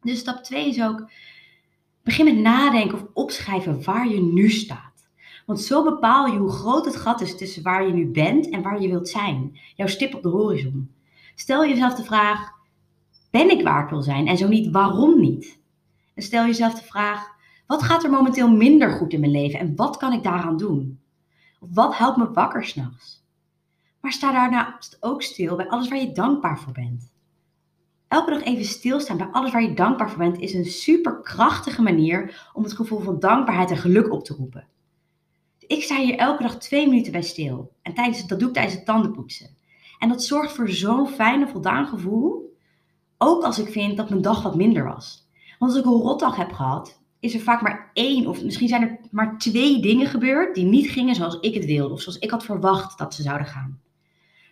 Dus 0.02 0.20
stap 0.20 0.44
2 0.44 0.68
is 0.68 0.82
ook, 0.82 1.10
begin 2.04 2.26
met 2.26 2.38
nadenken 2.38 2.98
of 2.98 3.08
opschrijven 3.14 3.84
waar 3.84 4.08
je 4.08 4.22
nu 4.22 4.50
staat. 4.50 5.10
Want 5.46 5.62
zo 5.62 5.84
bepaal 5.84 6.26
je 6.26 6.38
hoe 6.38 6.52
groot 6.52 6.86
het 6.86 6.96
gat 6.96 7.22
is 7.22 7.38
tussen 7.38 7.64
waar 7.64 7.88
je 7.88 7.94
nu 7.94 8.08
bent 8.08 8.50
en 8.50 8.62
waar 8.62 8.82
je 8.82 8.88
wilt 8.88 9.10
zijn. 9.10 9.60
Jouw 9.76 9.88
stip 9.88 10.16
op 10.16 10.24
de 10.24 10.30
horizon. 10.30 10.92
Stel 11.36 11.66
jezelf 11.66 11.96
de 11.96 12.04
vraag: 12.04 12.52
ben 13.32 13.50
ik 13.50 13.64
waar 13.64 13.84
ik 13.84 13.90
wil 13.90 14.02
zijn? 14.02 14.28
En 14.28 14.38
zo 14.38 14.48
niet, 14.48 14.72
waarom 14.72 15.20
niet? 15.20 15.60
En 16.14 16.24
stel 16.24 16.46
jezelf 16.46 16.74
de 16.74 16.86
vraag: 16.86 17.28
wat 17.68 17.84
gaat 17.84 18.04
er 18.04 18.10
momenteel 18.10 18.50
minder 18.50 18.92
goed 18.92 19.14
in 19.14 19.20
mijn 19.20 19.32
leven 19.32 19.60
en 19.60 19.76
wat 19.76 19.98
kan 19.98 20.14
ik 20.14 20.24
daaraan 20.24 20.58
doen? 20.58 21.00
Of 21.60 21.70
wat 21.74 21.96
houdt 21.96 22.18
me 22.18 22.32
wakker 22.32 22.66
s'nachts? 22.66 23.24
Maar 24.02 24.12
sta 24.12 24.32
daarnaast 24.32 24.98
ook 25.00 25.22
stil 25.22 25.56
bij 25.56 25.68
alles 25.68 25.88
waar 25.88 26.00
je 26.00 26.12
dankbaar 26.12 26.60
voor 26.60 26.74
bent. 26.74 27.12
Elke 28.12 28.32
dag 28.32 28.44
even 28.44 28.66
stilstaan 28.66 29.18
bij 29.18 29.28
alles 29.32 29.52
waar 29.52 29.62
je 29.62 29.74
dankbaar 29.74 30.10
voor 30.10 30.20
bent 30.20 30.40
is 30.40 30.54
een 30.54 30.66
superkrachtige 30.66 31.82
manier 31.82 32.50
om 32.54 32.64
het 32.64 32.74
gevoel 32.74 33.00
van 33.00 33.20
dankbaarheid 33.20 33.70
en 33.70 33.78
geluk 33.78 34.12
op 34.12 34.24
te 34.24 34.34
roepen 34.34 34.68
ik 35.72 35.84
sta 35.84 35.98
hier 35.98 36.16
elke 36.16 36.44
dag 36.44 36.58
twee 36.58 36.88
minuten 36.88 37.12
bij 37.12 37.22
stil. 37.22 37.72
En 37.82 37.94
tijdens, 37.94 38.28
dat 38.28 38.40
doe 38.40 38.48
ik 38.48 38.54
tijdens 38.54 38.76
het 38.76 38.86
tandenpoetsen. 38.86 39.50
En 40.00 40.10
dat 40.10 40.24
zorgt 40.24 40.52
voor 40.52 40.70
zo'n 40.70 41.08
fijn 41.08 41.42
en 41.42 41.50
voldaan 41.50 41.88
gevoel. 41.88 42.56
Ook 43.18 43.44
als 43.44 43.60
ik 43.60 43.68
vind 43.72 43.98
dat 43.98 44.10
mijn 44.10 44.22
dag 44.22 44.44
wat 44.44 44.56
minder 44.56 44.84
was. 44.84 45.28
Want 45.60 45.72
als 45.72 45.82
ik 45.82 45.86
een 45.86 46.02
rotdag 46.02 46.36
heb 46.36 46.52
gehad, 46.52 47.00
is 47.20 47.34
er 47.34 47.40
vaak 47.40 47.62
maar 47.62 47.92
één 47.94 48.28
of 48.28 48.44
misschien 48.44 48.68
zijn 48.68 48.82
er 48.82 49.00
maar 49.12 49.38
twee 49.38 49.82
dingen 49.82 50.08
gebeurd 50.08 50.56
die 50.56 50.66
niet 50.66 50.90
gingen 50.90 51.16
zoals 51.16 51.40
ik 51.40 51.54
het 51.54 51.66
wilde 51.66 51.94
of 51.94 52.02
zoals 52.02 52.20
ik 52.20 52.32
had 52.32 52.46
verwacht 52.46 52.98
dat 52.98 53.14
ze 53.14 53.22
zouden 53.22 53.48
gaan. 53.48 53.80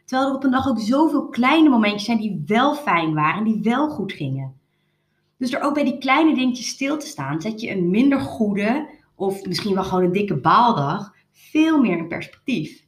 Terwijl 0.09 0.29
er 0.29 0.35
op 0.35 0.43
een 0.43 0.51
dag 0.51 0.67
ook 0.67 0.79
zoveel 0.79 1.27
kleine 1.27 1.69
momentjes 1.69 2.03
zijn 2.03 2.17
die 2.17 2.43
wel 2.45 2.75
fijn 2.75 3.13
waren, 3.13 3.43
die 3.43 3.59
wel 3.61 3.89
goed 3.89 4.11
gingen. 4.11 4.53
Dus 5.37 5.51
door 5.51 5.61
ook 5.61 5.73
bij 5.73 5.83
die 5.83 5.97
kleine 5.97 6.35
dingetjes 6.35 6.67
stil 6.67 6.97
te 6.97 7.05
staan, 7.05 7.41
zet 7.41 7.61
je 7.61 7.71
een 7.71 7.89
minder 7.89 8.19
goede 8.19 8.89
of 9.15 9.45
misschien 9.45 9.73
wel 9.73 9.83
gewoon 9.83 10.03
een 10.03 10.11
dikke 10.11 10.35
baaldag 10.35 11.13
veel 11.31 11.81
meer 11.81 11.97
in 11.97 12.07
perspectief. 12.07 12.85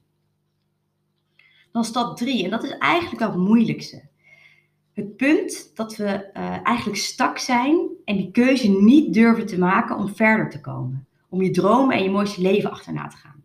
Dan 1.71 1.85
stap 1.85 2.17
3, 2.17 2.43
en 2.43 2.49
dat 2.49 2.63
is 2.63 2.77
eigenlijk 2.77 3.23
het 3.23 3.35
moeilijkste. 3.35 4.03
Het 4.93 5.17
punt 5.17 5.71
dat 5.75 5.95
we 5.95 6.29
uh, 6.33 6.67
eigenlijk 6.67 6.99
stak 6.99 7.37
zijn 7.37 7.87
en 8.05 8.17
die 8.17 8.31
keuze 8.31 8.69
niet 8.69 9.13
durven 9.13 9.45
te 9.45 9.57
maken 9.57 9.97
om 9.97 10.15
verder 10.15 10.49
te 10.49 10.61
komen. 10.61 11.07
Om 11.29 11.41
je 11.41 11.51
dromen 11.51 11.95
en 11.95 12.03
je 12.03 12.09
mooiste 12.09 12.41
leven 12.41 12.71
achterna 12.71 13.07
te 13.07 13.17
gaan. 13.17 13.40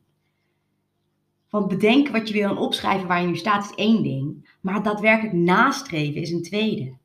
Want 1.56 1.68
bedenken 1.68 2.12
wat 2.12 2.28
je 2.28 2.34
wil 2.34 2.48
en 2.48 2.56
opschrijven 2.56 3.08
waar 3.08 3.20
je 3.20 3.26
nu 3.26 3.36
staat 3.36 3.64
is 3.64 3.74
één 3.74 4.02
ding, 4.02 4.56
maar 4.60 4.82
daadwerkelijk 4.82 5.34
nastreven 5.34 6.20
is 6.20 6.30
een 6.30 6.42
tweede. 6.42 6.96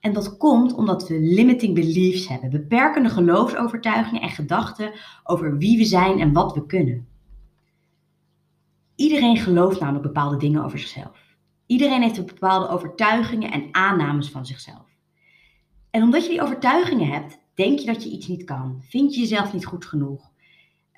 En 0.00 0.12
dat 0.12 0.36
komt 0.36 0.74
omdat 0.74 1.08
we 1.08 1.20
limiting 1.20 1.74
beliefs 1.74 2.28
hebben, 2.28 2.50
beperkende 2.50 3.08
geloofsovertuigingen 3.08 4.22
en 4.22 4.28
gedachten 4.28 4.92
over 5.24 5.58
wie 5.58 5.78
we 5.78 5.84
zijn 5.84 6.20
en 6.20 6.32
wat 6.32 6.54
we 6.54 6.66
kunnen. 6.66 7.08
Iedereen 8.94 9.36
gelooft 9.36 9.80
namelijk 9.80 10.04
bepaalde 10.04 10.36
dingen 10.36 10.64
over 10.64 10.78
zichzelf. 10.78 11.36
Iedereen 11.66 12.02
heeft 12.02 12.26
bepaalde 12.26 12.68
overtuigingen 12.68 13.52
en 13.52 13.68
aannames 13.72 14.30
van 14.30 14.46
zichzelf. 14.46 14.86
En 15.90 16.02
omdat 16.02 16.22
je 16.22 16.30
die 16.30 16.42
overtuigingen 16.42 17.08
hebt, 17.08 17.38
denk 17.54 17.78
je 17.78 17.86
dat 17.86 18.04
je 18.04 18.10
iets 18.10 18.26
niet 18.26 18.44
kan. 18.44 18.82
Vind 18.88 19.14
je 19.14 19.20
jezelf 19.20 19.52
niet 19.52 19.66
goed 19.66 19.84
genoeg. 19.84 20.30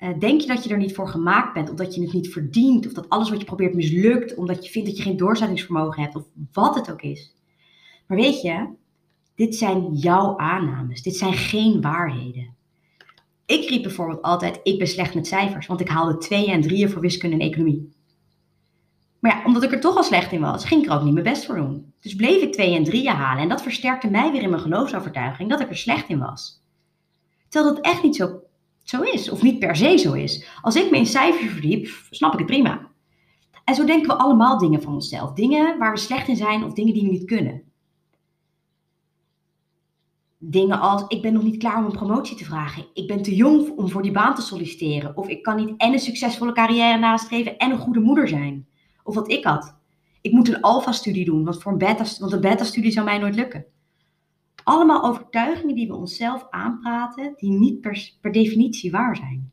Uh, 0.01 0.19
denk 0.19 0.41
je 0.41 0.47
dat 0.47 0.63
je 0.63 0.69
er 0.69 0.77
niet 0.77 0.95
voor 0.95 1.07
gemaakt 1.07 1.53
bent, 1.53 1.69
of 1.69 1.75
dat 1.75 1.95
je 1.95 2.01
het 2.01 2.13
niet 2.13 2.29
verdient, 2.29 2.85
of 2.87 2.93
dat 2.93 3.09
alles 3.09 3.29
wat 3.29 3.39
je 3.39 3.45
probeert 3.45 3.73
mislukt, 3.73 4.35
omdat 4.35 4.65
je 4.65 4.71
vindt 4.71 4.87
dat 4.87 4.97
je 4.97 5.03
geen 5.03 5.17
doorzettingsvermogen 5.17 6.01
hebt, 6.01 6.15
of 6.15 6.23
wat 6.51 6.75
het 6.75 6.91
ook 6.91 7.01
is. 7.01 7.35
Maar 8.07 8.17
weet 8.17 8.41
je, 8.41 8.67
dit 9.35 9.55
zijn 9.55 9.93
jouw 9.93 10.37
aannames. 10.37 11.01
Dit 11.01 11.15
zijn 11.15 11.33
geen 11.33 11.81
waarheden. 11.81 12.55
Ik 13.45 13.69
riep 13.69 13.83
bijvoorbeeld 13.83 14.21
altijd: 14.21 14.59
ik 14.63 14.77
ben 14.77 14.87
slecht 14.87 15.13
met 15.13 15.27
cijfers, 15.27 15.67
want 15.67 15.79
ik 15.79 15.89
haalde 15.89 16.17
tweeën 16.17 16.53
en 16.53 16.61
drieën 16.61 16.89
voor 16.89 17.01
wiskunde 17.01 17.35
en 17.35 17.49
economie. 17.49 17.93
Maar 19.19 19.35
ja, 19.35 19.45
omdat 19.45 19.63
ik 19.63 19.71
er 19.71 19.79
toch 19.79 19.95
al 19.95 20.03
slecht 20.03 20.31
in 20.31 20.41
was, 20.41 20.65
ging 20.65 20.83
ik 20.83 20.89
er 20.89 20.95
ook 20.95 21.03
niet 21.03 21.13
mijn 21.13 21.25
best 21.25 21.45
voor 21.45 21.55
doen. 21.55 21.93
Dus 21.99 22.15
bleef 22.15 22.41
ik 22.41 22.53
twee 22.53 22.75
en 22.75 22.83
drieën 22.83 23.13
halen 23.13 23.43
en 23.43 23.49
dat 23.49 23.61
versterkte 23.61 24.09
mij 24.09 24.31
weer 24.31 24.41
in 24.41 24.49
mijn 24.49 24.61
geloofsovertuiging 24.61 25.49
dat 25.49 25.59
ik 25.59 25.69
er 25.69 25.77
slecht 25.77 26.09
in 26.09 26.19
was. 26.19 26.63
Terwijl 27.49 27.75
dat 27.75 27.85
echt 27.85 28.03
niet 28.03 28.15
zo, 28.15 28.39
zo 28.83 29.01
is, 29.01 29.29
of 29.29 29.41
niet 29.41 29.59
per 29.59 29.75
se 29.75 29.97
zo 29.97 30.13
is. 30.13 30.45
Als 30.61 30.75
ik 30.75 30.91
me 30.91 30.97
in 30.97 31.05
cijfers 31.05 31.51
verdiep, 31.51 31.87
snap 32.09 32.33
ik 32.33 32.39
het 32.39 32.47
prima. 32.47 32.89
En 33.63 33.75
zo 33.75 33.85
denken 33.85 34.07
we 34.07 34.23
allemaal 34.23 34.57
dingen 34.57 34.81
van 34.81 34.93
onszelf. 34.93 35.33
Dingen 35.33 35.77
waar 35.77 35.91
we 35.91 35.97
slecht 35.97 36.27
in 36.27 36.35
zijn 36.35 36.63
of 36.63 36.73
dingen 36.73 36.93
die 36.93 37.03
we 37.03 37.09
niet 37.09 37.25
kunnen. 37.25 37.61
Dingen 40.37 40.79
als, 40.79 41.03
ik 41.07 41.21
ben 41.21 41.33
nog 41.33 41.43
niet 41.43 41.57
klaar 41.57 41.77
om 41.77 41.85
een 41.85 41.91
promotie 41.91 42.37
te 42.37 42.45
vragen. 42.45 42.85
Ik 42.93 43.07
ben 43.07 43.21
te 43.21 43.35
jong 43.35 43.77
om 43.77 43.89
voor 43.89 44.01
die 44.01 44.11
baan 44.11 44.35
te 44.35 44.41
solliciteren. 44.41 45.17
Of 45.17 45.27
ik 45.27 45.43
kan 45.43 45.55
niet 45.55 45.73
en 45.77 45.93
een 45.93 45.99
succesvolle 45.99 46.51
carrière 46.51 46.99
nastreven 46.99 47.57
en 47.57 47.71
een 47.71 47.77
goede 47.77 47.99
moeder 47.99 48.27
zijn. 48.27 48.67
Of 49.03 49.15
wat 49.15 49.31
ik 49.31 49.43
had. 49.43 49.75
Ik 50.21 50.31
moet 50.31 50.47
een 50.47 50.61
alfa-studie 50.61 51.25
doen, 51.25 51.43
want, 51.43 51.61
voor 51.61 51.71
een 51.71 51.77
beta, 51.77 52.05
want 52.19 52.31
een 52.31 52.41
beta-studie 52.41 52.91
zou 52.91 53.05
mij 53.05 53.17
nooit 53.17 53.35
lukken. 53.35 53.65
Allemaal 54.63 55.03
overtuigingen 55.03 55.75
die 55.75 55.87
we 55.87 55.95
onszelf 55.95 56.47
aanpraten, 56.49 57.33
die 57.37 57.51
niet 57.51 57.81
per, 57.81 58.31
definitie 58.31 58.91
waar 58.91 59.15
zijn. 59.15 59.51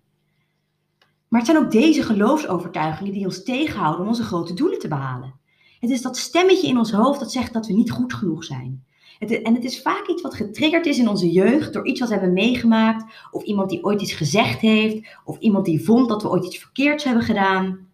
Maar 1.29 1.41
het 1.41 1.51
zijn 1.51 1.65
ook 1.65 1.71
deze 1.71 2.03
geloofsovertuigingen 2.03 3.13
die 3.13 3.25
ons 3.25 3.43
tegenhouden 3.43 4.01
om 4.01 4.09
onze 4.09 4.23
grote 4.23 4.55
doelen 4.55 4.79
te 4.79 4.89
behalen. 4.89 5.35
Het 5.81 5.91
is 5.91 6.03
dat 6.03 6.17
stemmetje 6.17 6.69
in 6.69 6.79
ons 6.79 6.93
hoofd 6.93 7.21
dat 7.21 7.33
zegt 7.33 7.53
dat 7.53 7.67
we 7.67 7.73
niet 7.73 7.91
goed 7.91 8.15
genoeg 8.15 8.45
zijn. 8.45 8.85
Het, 9.19 9.43
en 9.43 9.55
het 9.55 9.65
is 9.65 9.83
vaak 9.83 10.07
iets 10.07 10.23
wat 10.23 10.35
getriggerd 10.35 10.87
is 10.87 10.99
in 10.99 11.09
onze 11.09 11.31
jeugd 11.31 11.73
door 11.73 11.87
iets 11.87 12.01
wat 12.01 12.09
we 12.09 12.15
hebben 12.15 12.33
meegemaakt, 12.33 13.05
of 13.31 13.43
iemand 13.43 13.71
die 13.71 13.85
ooit 13.85 14.03
iets 14.03 14.13
gezegd 14.13 14.61
heeft, 14.61 15.17
of 15.25 15.39
iemand 15.39 15.65
die 15.65 15.85
vond 15.85 16.09
dat 16.09 16.23
we 16.23 16.31
ooit 16.31 16.45
iets 16.45 16.59
verkeerds 16.59 17.05
hebben 17.05 17.23
gedaan. 17.23 17.89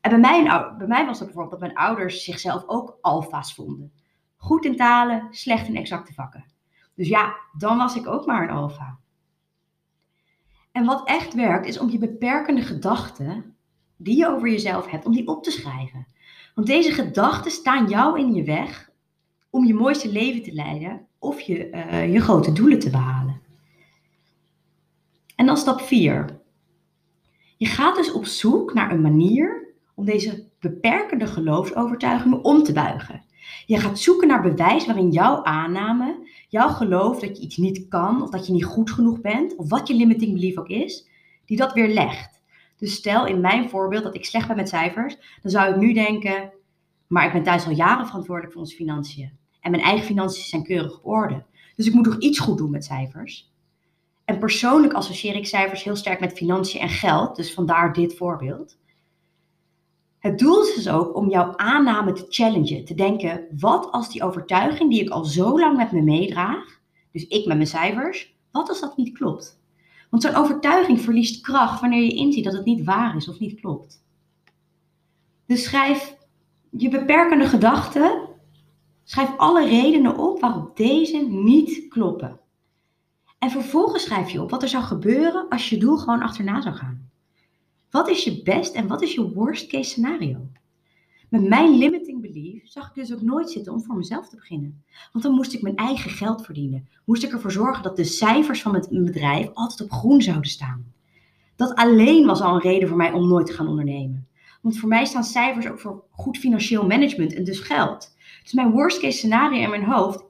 En 0.00 0.10
bij 0.10 0.18
mij, 0.18 0.72
bij 0.78 0.86
mij 0.86 1.06
was 1.06 1.18
het 1.18 1.26
bijvoorbeeld 1.26 1.60
dat 1.60 1.70
mijn 1.70 1.86
ouders 1.86 2.24
zichzelf 2.24 2.64
ook 2.66 2.98
alfa's 3.00 3.54
vonden. 3.54 3.92
Goed 4.38 4.64
in 4.64 4.76
talen, 4.76 5.26
slecht 5.30 5.68
in 5.68 5.76
exacte 5.76 6.12
vakken. 6.12 6.44
Dus 6.94 7.08
ja, 7.08 7.36
dan 7.58 7.76
was 7.76 7.96
ik 7.96 8.06
ook 8.06 8.26
maar 8.26 8.42
een 8.42 8.54
alfa. 8.54 8.98
En 10.72 10.84
wat 10.84 11.08
echt 11.08 11.34
werkt, 11.34 11.66
is 11.66 11.78
om 11.78 11.90
je 11.90 11.98
beperkende 11.98 12.62
gedachten 12.62 13.56
die 13.96 14.16
je 14.16 14.28
over 14.28 14.48
jezelf 14.48 14.86
hebt, 14.86 15.06
om 15.06 15.12
die 15.12 15.26
op 15.26 15.42
te 15.42 15.50
schrijven. 15.50 16.06
Want 16.54 16.66
deze 16.66 16.92
gedachten 16.92 17.50
staan 17.50 17.88
jou 17.88 18.18
in 18.18 18.34
je 18.34 18.44
weg 18.44 18.90
om 19.50 19.64
je 19.64 19.74
mooiste 19.74 20.12
leven 20.12 20.42
te 20.42 20.52
leiden 20.52 21.06
of 21.18 21.40
je, 21.40 21.70
uh, 21.70 22.12
je 22.12 22.20
grote 22.20 22.52
doelen 22.52 22.78
te 22.78 22.90
behalen. 22.90 23.40
En 25.36 25.46
dan 25.46 25.56
stap 25.56 25.80
4. 25.80 26.40
Je 27.56 27.66
gaat 27.66 27.96
dus 27.96 28.12
op 28.12 28.24
zoek 28.24 28.74
naar 28.74 28.90
een 28.90 29.00
manier 29.00 29.74
om 29.94 30.04
deze 30.04 30.48
beperkende 30.60 31.26
geloofsovertuigingen 31.26 32.44
om 32.44 32.62
te 32.62 32.72
buigen. 32.72 33.24
Je 33.66 33.78
gaat 33.78 33.98
zoeken 33.98 34.28
naar 34.28 34.42
bewijs 34.42 34.86
waarin 34.86 35.10
jouw 35.10 35.44
aanname, 35.44 36.28
jouw 36.48 36.68
geloof 36.68 37.20
dat 37.20 37.36
je 37.36 37.42
iets 37.42 37.56
niet 37.56 37.88
kan 37.88 38.22
of 38.22 38.30
dat 38.30 38.46
je 38.46 38.52
niet 38.52 38.64
goed 38.64 38.90
genoeg 38.90 39.20
bent, 39.20 39.56
of 39.56 39.68
wat 39.68 39.88
je 39.88 39.94
limiting 39.94 40.32
belief 40.32 40.58
ook 40.58 40.68
is, 40.68 41.08
die 41.44 41.56
dat 41.56 41.72
weer 41.72 41.88
legt. 41.88 42.42
Dus 42.76 42.94
stel 42.94 43.26
in 43.26 43.40
mijn 43.40 43.68
voorbeeld 43.68 44.02
dat 44.02 44.14
ik 44.14 44.24
slecht 44.24 44.46
ben 44.46 44.56
met 44.56 44.68
cijfers, 44.68 45.16
dan 45.42 45.50
zou 45.50 45.70
ik 45.70 45.76
nu 45.76 45.92
denken, 45.92 46.52
maar 47.06 47.26
ik 47.26 47.32
ben 47.32 47.42
thuis 47.42 47.66
al 47.66 47.72
jaren 47.72 48.06
verantwoordelijk 48.06 48.52
voor 48.52 48.62
onze 48.62 48.76
financiën. 48.76 49.32
En 49.60 49.70
mijn 49.70 49.82
eigen 49.82 50.06
financiën 50.06 50.44
zijn 50.44 50.62
keurig 50.62 50.96
op 50.96 51.06
orde. 51.06 51.44
Dus 51.76 51.86
ik 51.86 51.94
moet 51.94 52.04
toch 52.04 52.18
iets 52.18 52.38
goed 52.38 52.58
doen 52.58 52.70
met 52.70 52.84
cijfers. 52.84 53.52
En 54.24 54.38
persoonlijk 54.38 54.92
associeer 54.92 55.34
ik 55.34 55.46
cijfers 55.46 55.84
heel 55.84 55.96
sterk 55.96 56.20
met 56.20 56.32
financiën 56.32 56.80
en 56.80 56.88
geld, 56.88 57.36
dus 57.36 57.54
vandaar 57.54 57.92
dit 57.92 58.16
voorbeeld. 58.16 58.78
Het 60.18 60.38
doel 60.38 60.62
is 60.62 60.74
dus 60.74 60.88
ook 60.88 61.16
om 61.16 61.30
jouw 61.30 61.56
aanname 61.56 62.12
te 62.12 62.26
challengen. 62.28 62.84
Te 62.84 62.94
denken, 62.94 63.46
wat 63.58 63.90
als 63.90 64.12
die 64.12 64.22
overtuiging 64.22 64.90
die 64.90 65.00
ik 65.00 65.08
al 65.08 65.24
zo 65.24 65.60
lang 65.60 65.76
met 65.76 65.92
me 65.92 66.00
meedraag, 66.00 66.80
dus 67.12 67.26
ik 67.26 67.46
met 67.46 67.56
mijn 67.56 67.68
cijfers, 67.68 68.36
wat 68.50 68.68
als 68.68 68.80
dat 68.80 68.96
niet 68.96 69.18
klopt? 69.18 69.60
Want 70.10 70.22
zo'n 70.22 70.34
overtuiging 70.34 71.00
verliest 71.00 71.40
kracht 71.40 71.80
wanneer 71.80 72.02
je 72.02 72.14
inziet 72.14 72.44
dat 72.44 72.52
het 72.52 72.64
niet 72.64 72.84
waar 72.84 73.16
is 73.16 73.28
of 73.28 73.38
niet 73.38 73.60
klopt. 73.60 74.04
Dus 75.46 75.64
schrijf 75.64 76.16
je 76.70 76.88
beperkende 76.88 77.46
gedachten, 77.46 78.28
schrijf 79.04 79.36
alle 79.36 79.66
redenen 79.66 80.18
op 80.18 80.40
waarop 80.40 80.76
deze 80.76 81.16
niet 81.28 81.88
kloppen. 81.88 82.40
En 83.38 83.50
vervolgens 83.50 84.02
schrijf 84.02 84.30
je 84.30 84.42
op 84.42 84.50
wat 84.50 84.62
er 84.62 84.68
zou 84.68 84.84
gebeuren 84.84 85.48
als 85.48 85.68
je 85.68 85.78
doel 85.78 85.96
gewoon 85.96 86.22
achterna 86.22 86.60
zou 86.60 86.74
gaan. 86.74 87.07
Wat 87.90 88.08
is 88.08 88.24
je 88.24 88.42
best 88.42 88.74
en 88.74 88.86
wat 88.86 89.02
is 89.02 89.14
je 89.14 89.32
worst 89.32 89.66
case 89.66 89.90
scenario? 89.90 90.48
Met 91.28 91.48
mijn 91.48 91.78
limiting 91.78 92.20
belief 92.20 92.68
zag 92.68 92.88
ik 92.88 92.94
dus 92.94 93.12
ook 93.12 93.22
nooit 93.22 93.50
zitten 93.50 93.72
om 93.72 93.82
voor 93.82 93.96
mezelf 93.96 94.28
te 94.28 94.36
beginnen. 94.36 94.84
Want 95.12 95.24
dan 95.24 95.34
moest 95.34 95.52
ik 95.52 95.62
mijn 95.62 95.76
eigen 95.76 96.10
geld 96.10 96.44
verdienen. 96.44 96.88
Moest 97.04 97.22
ik 97.22 97.32
ervoor 97.32 97.52
zorgen 97.52 97.82
dat 97.82 97.96
de 97.96 98.04
cijfers 98.04 98.62
van 98.62 98.72
mijn 98.72 99.04
bedrijf 99.04 99.50
altijd 99.54 99.80
op 99.80 99.90
groen 99.90 100.22
zouden 100.22 100.50
staan. 100.50 100.92
Dat 101.56 101.74
alleen 101.74 102.26
was 102.26 102.40
al 102.40 102.54
een 102.54 102.60
reden 102.60 102.88
voor 102.88 102.96
mij 102.96 103.12
om 103.12 103.28
nooit 103.28 103.46
te 103.46 103.52
gaan 103.52 103.68
ondernemen. 103.68 104.28
Want 104.60 104.78
voor 104.78 104.88
mij 104.88 105.04
staan 105.04 105.24
cijfers 105.24 105.66
ook 105.66 105.80
voor 105.80 106.04
goed 106.10 106.38
financieel 106.38 106.86
management 106.86 107.34
en 107.34 107.44
dus 107.44 107.60
geld. 107.60 108.16
Dus 108.42 108.52
mijn 108.52 108.70
worst 108.70 109.00
case 109.00 109.18
scenario 109.18 109.62
in 109.62 109.70
mijn 109.70 109.84
hoofd 109.84 110.24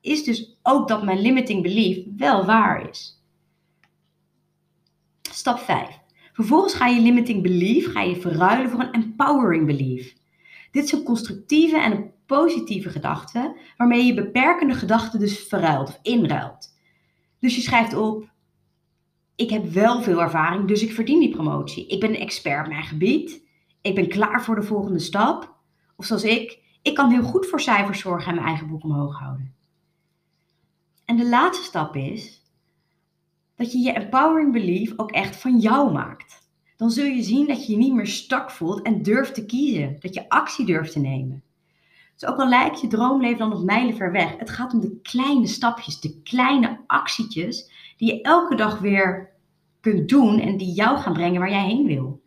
is 0.00 0.24
dus 0.24 0.58
ook 0.62 0.88
dat 0.88 1.04
mijn 1.04 1.20
limiting 1.20 1.62
belief 1.62 2.06
wel 2.16 2.44
waar 2.44 2.88
is. 2.88 3.22
Stap 5.22 5.58
5. 5.58 6.01
Vervolgens 6.42 6.74
ga 6.74 6.86
je 6.86 7.00
limiting 7.00 7.42
belief 7.42 7.92
ga 7.92 8.00
je 8.00 8.16
verruilen 8.16 8.70
voor 8.70 8.80
een 8.80 8.92
empowering 8.92 9.66
belief. 9.66 10.14
Dit 10.70 10.84
is 10.84 10.92
een 10.92 11.02
constructieve 11.02 11.78
en 11.78 12.12
positieve 12.26 12.90
gedachte, 12.90 13.56
waarmee 13.76 14.04
je 14.04 14.14
beperkende 14.14 14.74
gedachten 14.74 15.18
dus 15.18 15.38
verruilt 15.38 15.88
of 15.88 15.98
inruilt. 16.02 16.78
Dus 17.38 17.54
je 17.54 17.60
schrijft 17.60 17.94
op, 17.94 18.30
ik 19.36 19.50
heb 19.50 19.64
wel 19.64 20.02
veel 20.02 20.22
ervaring, 20.22 20.68
dus 20.68 20.82
ik 20.82 20.92
verdien 20.92 21.20
die 21.20 21.30
promotie. 21.30 21.86
Ik 21.86 22.00
ben 22.00 22.08
een 22.08 22.20
expert 22.20 22.66
op 22.66 22.72
mijn 22.72 22.84
gebied. 22.84 23.42
Ik 23.80 23.94
ben 23.94 24.08
klaar 24.08 24.44
voor 24.44 24.54
de 24.54 24.62
volgende 24.62 24.98
stap. 24.98 25.54
Of 25.96 26.04
zoals 26.04 26.24
ik, 26.24 26.58
ik 26.82 26.94
kan 26.94 27.10
heel 27.10 27.22
goed 27.22 27.46
voor 27.46 27.60
cijfers 27.60 28.00
zorgen 28.00 28.28
en 28.28 28.34
mijn 28.34 28.46
eigen 28.46 28.68
boek 28.68 28.84
omhoog 28.84 29.18
houden. 29.18 29.54
En 31.04 31.16
de 31.16 31.28
laatste 31.28 31.64
stap 31.64 31.96
is, 31.96 32.41
dat 33.62 33.72
je 33.72 33.78
je 33.78 33.92
empowering 33.92 34.52
belief 34.52 34.92
ook 34.96 35.10
echt 35.10 35.36
van 35.36 35.58
jou 35.58 35.92
maakt. 35.92 36.50
Dan 36.76 36.90
zul 36.90 37.04
je 37.04 37.22
zien 37.22 37.46
dat 37.46 37.66
je 37.66 37.72
je 37.72 37.78
niet 37.78 37.94
meer 37.94 38.06
stak 38.06 38.50
voelt 38.50 38.82
en 38.82 39.02
durft 39.02 39.34
te 39.34 39.46
kiezen. 39.46 39.96
Dat 40.00 40.14
je 40.14 40.28
actie 40.28 40.66
durft 40.66 40.92
te 40.92 40.98
nemen. 40.98 41.42
Dus 42.16 42.28
ook 42.28 42.38
al 42.38 42.48
lijkt 42.48 42.80
je 42.80 42.86
droomleven 42.86 43.38
dan 43.38 43.48
nog 43.48 43.64
mijlen 43.64 43.96
ver 43.96 44.12
weg, 44.12 44.36
het 44.38 44.50
gaat 44.50 44.72
om 44.72 44.80
de 44.80 45.00
kleine 45.02 45.46
stapjes, 45.46 46.00
de 46.00 46.20
kleine 46.22 46.80
actietjes 46.86 47.70
die 47.96 48.14
je 48.14 48.22
elke 48.22 48.54
dag 48.54 48.78
weer 48.78 49.30
kunt 49.80 50.08
doen 50.08 50.40
en 50.40 50.56
die 50.56 50.72
jou 50.72 50.98
gaan 50.98 51.12
brengen 51.12 51.40
waar 51.40 51.50
jij 51.50 51.66
heen 51.66 51.86
wil. 51.86 52.22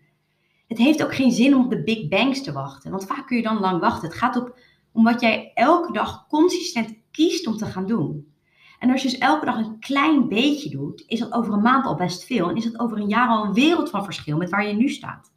Het 0.67 0.77
heeft 0.77 1.03
ook 1.03 1.15
geen 1.15 1.31
zin 1.31 1.55
om 1.55 1.63
op 1.63 1.69
de 1.69 1.83
big 1.83 2.07
bangs 2.07 2.43
te 2.43 2.51
wachten, 2.51 2.91
want 2.91 3.05
vaak 3.05 3.27
kun 3.27 3.37
je 3.37 3.43
dan 3.43 3.59
lang 3.59 3.79
wachten. 3.79 4.09
Het 4.09 4.17
gaat 4.17 4.35
op, 4.35 4.59
om 4.91 5.03
wat 5.03 5.21
jij 5.21 5.51
elke 5.53 5.93
dag 5.93 6.27
consistent 6.27 6.93
kiest 7.11 7.47
om 7.47 7.57
te 7.57 7.65
gaan 7.65 7.87
doen. 7.87 8.33
En 8.79 8.91
als 8.91 9.01
je 9.01 9.09
dus 9.09 9.17
elke 9.17 9.45
dag 9.45 9.57
een 9.57 9.79
klein 9.79 10.27
beetje 10.27 10.69
doet, 10.69 11.03
is 11.07 11.19
dat 11.19 11.33
over 11.33 11.53
een 11.53 11.61
maand 11.61 11.85
al 11.85 11.95
best 11.95 12.23
veel. 12.23 12.49
En 12.49 12.55
is 12.55 12.63
dat 12.63 12.79
over 12.79 12.97
een 12.97 13.07
jaar 13.07 13.27
al 13.27 13.45
een 13.45 13.53
wereld 13.53 13.89
van 13.89 14.03
verschil 14.03 14.37
met 14.37 14.49
waar 14.49 14.67
je 14.67 14.73
nu 14.73 14.89
staat. 14.89 15.33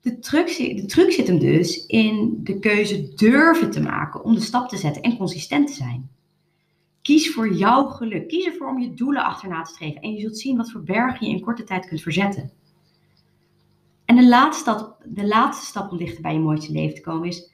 De 0.00 0.18
truc, 0.18 0.56
de 0.56 0.86
truc 0.86 1.12
zit 1.12 1.26
hem 1.26 1.38
dus 1.38 1.86
in 1.86 2.40
de 2.42 2.58
keuze 2.58 3.14
durven 3.14 3.70
te 3.70 3.80
maken 3.80 4.24
om 4.24 4.34
de 4.34 4.40
stap 4.40 4.68
te 4.68 4.76
zetten 4.76 5.02
en 5.02 5.16
consistent 5.16 5.66
te 5.66 5.74
zijn. 5.74 6.10
Kies 7.02 7.32
voor 7.32 7.54
jouw 7.54 7.84
geluk. 7.84 8.28
Kies 8.28 8.44
ervoor 8.44 8.68
om 8.68 8.78
je 8.78 8.94
doelen 8.94 9.24
achterna 9.24 9.62
te 9.62 9.72
streven. 9.72 10.00
En 10.00 10.12
je 10.12 10.20
zult 10.20 10.38
zien 10.38 10.56
wat 10.56 10.70
voor 10.70 10.82
bergen 10.82 11.26
je 11.26 11.32
in 11.32 11.40
korte 11.40 11.64
tijd 11.64 11.86
kunt 11.86 12.02
verzetten. 12.02 12.50
En 14.04 14.16
de 14.16 14.28
laatste, 14.28 14.62
stap, 14.62 14.96
de 15.04 15.26
laatste 15.26 15.66
stap 15.66 15.90
om 15.90 15.98
dichter 15.98 16.22
bij 16.22 16.32
je 16.32 16.38
mooiste 16.38 16.72
leven 16.72 16.94
te 16.94 17.00
komen 17.00 17.28
is: 17.28 17.50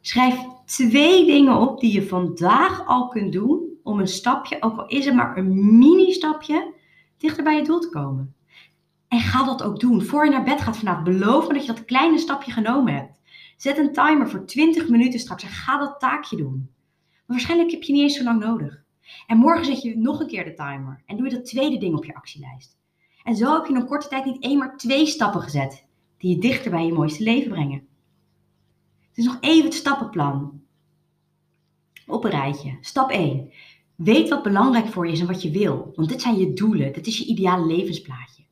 schrijf 0.00 0.40
twee 0.64 1.26
dingen 1.26 1.56
op 1.56 1.80
die 1.80 1.92
je 1.92 2.06
vandaag 2.06 2.86
al 2.86 3.08
kunt 3.08 3.32
doen 3.32 3.71
om 3.82 4.00
een 4.00 4.08
stapje, 4.08 4.56
ook 4.60 4.78
al 4.78 4.86
is 4.86 5.04
het 5.04 5.14
maar 5.14 5.36
een 5.36 5.78
mini-stapje, 5.78 6.74
dichter 7.16 7.44
bij 7.44 7.56
je 7.56 7.64
doel 7.64 7.80
te 7.80 7.88
komen. 7.88 8.34
En 9.08 9.20
ga 9.20 9.44
dat 9.44 9.62
ook 9.62 9.80
doen. 9.80 10.02
Voor 10.02 10.24
je 10.24 10.30
naar 10.30 10.44
bed 10.44 10.60
gaat 10.60 10.76
vanavond, 10.76 11.04
beloof 11.04 11.48
me 11.48 11.54
dat 11.54 11.66
je 11.66 11.72
dat 11.72 11.84
kleine 11.84 12.18
stapje 12.18 12.52
genomen 12.52 12.94
hebt. 12.94 13.20
Zet 13.56 13.78
een 13.78 13.92
timer 13.92 14.30
voor 14.30 14.44
20 14.44 14.88
minuten 14.88 15.20
straks 15.20 15.42
en 15.42 15.48
ga 15.48 15.78
dat 15.78 16.00
taakje 16.00 16.36
doen. 16.36 16.70
Maar 17.12 17.22
waarschijnlijk 17.26 17.70
heb 17.70 17.82
je 17.82 17.92
niet 17.92 18.02
eens 18.02 18.16
zo 18.16 18.24
lang 18.24 18.40
nodig. 18.40 18.82
En 19.26 19.36
morgen 19.36 19.64
zet 19.64 19.82
je 19.82 19.98
nog 19.98 20.20
een 20.20 20.26
keer 20.26 20.44
de 20.44 20.54
timer 20.54 21.02
en 21.06 21.16
doe 21.16 21.26
je 21.26 21.34
dat 21.34 21.44
tweede 21.44 21.78
ding 21.78 21.96
op 21.96 22.04
je 22.04 22.14
actielijst. 22.14 22.76
En 23.22 23.36
zo 23.36 23.54
heb 23.54 23.64
je 23.64 23.72
in 23.72 23.80
een 23.80 23.86
korte 23.86 24.08
tijd 24.08 24.24
niet 24.24 24.42
één, 24.42 24.58
maar 24.58 24.76
twee 24.76 25.06
stappen 25.06 25.40
gezet 25.40 25.86
die 26.18 26.34
je 26.34 26.40
dichter 26.40 26.70
bij 26.70 26.86
je 26.86 26.92
mooiste 26.92 27.22
leven 27.22 27.50
brengen. 27.50 27.86
Het 29.08 29.18
is 29.18 29.24
nog 29.24 29.38
even 29.40 29.64
het 29.64 29.74
stappenplan. 29.74 30.61
Op 32.06 32.24
een 32.24 32.30
rijtje. 32.30 32.76
Stap 32.80 33.10
1. 33.10 33.50
Weet 33.94 34.28
wat 34.28 34.42
belangrijk 34.42 34.86
voor 34.86 35.06
je 35.06 35.12
is 35.12 35.20
en 35.20 35.26
wat 35.26 35.42
je 35.42 35.50
wil. 35.50 35.92
Want 35.94 36.08
dit 36.08 36.22
zijn 36.22 36.38
je 36.38 36.52
doelen. 36.52 36.92
Dit 36.92 37.06
is 37.06 37.18
je 37.18 37.24
ideale 37.24 37.66
levensplaatje. 37.66 38.42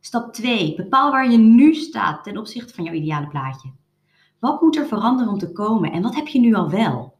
Stap 0.00 0.32
2. 0.32 0.74
Bepaal 0.74 1.10
waar 1.10 1.30
je 1.30 1.38
nu 1.38 1.74
staat 1.74 2.24
ten 2.24 2.36
opzichte 2.36 2.74
van 2.74 2.84
jouw 2.84 2.94
ideale 2.94 3.28
plaatje. 3.28 3.72
Wat 4.38 4.60
moet 4.60 4.76
er 4.76 4.86
veranderen 4.86 5.32
om 5.32 5.38
te 5.38 5.52
komen 5.52 5.92
en 5.92 6.02
wat 6.02 6.14
heb 6.14 6.26
je 6.26 6.40
nu 6.40 6.54
al 6.54 6.70
wel? 6.70 7.18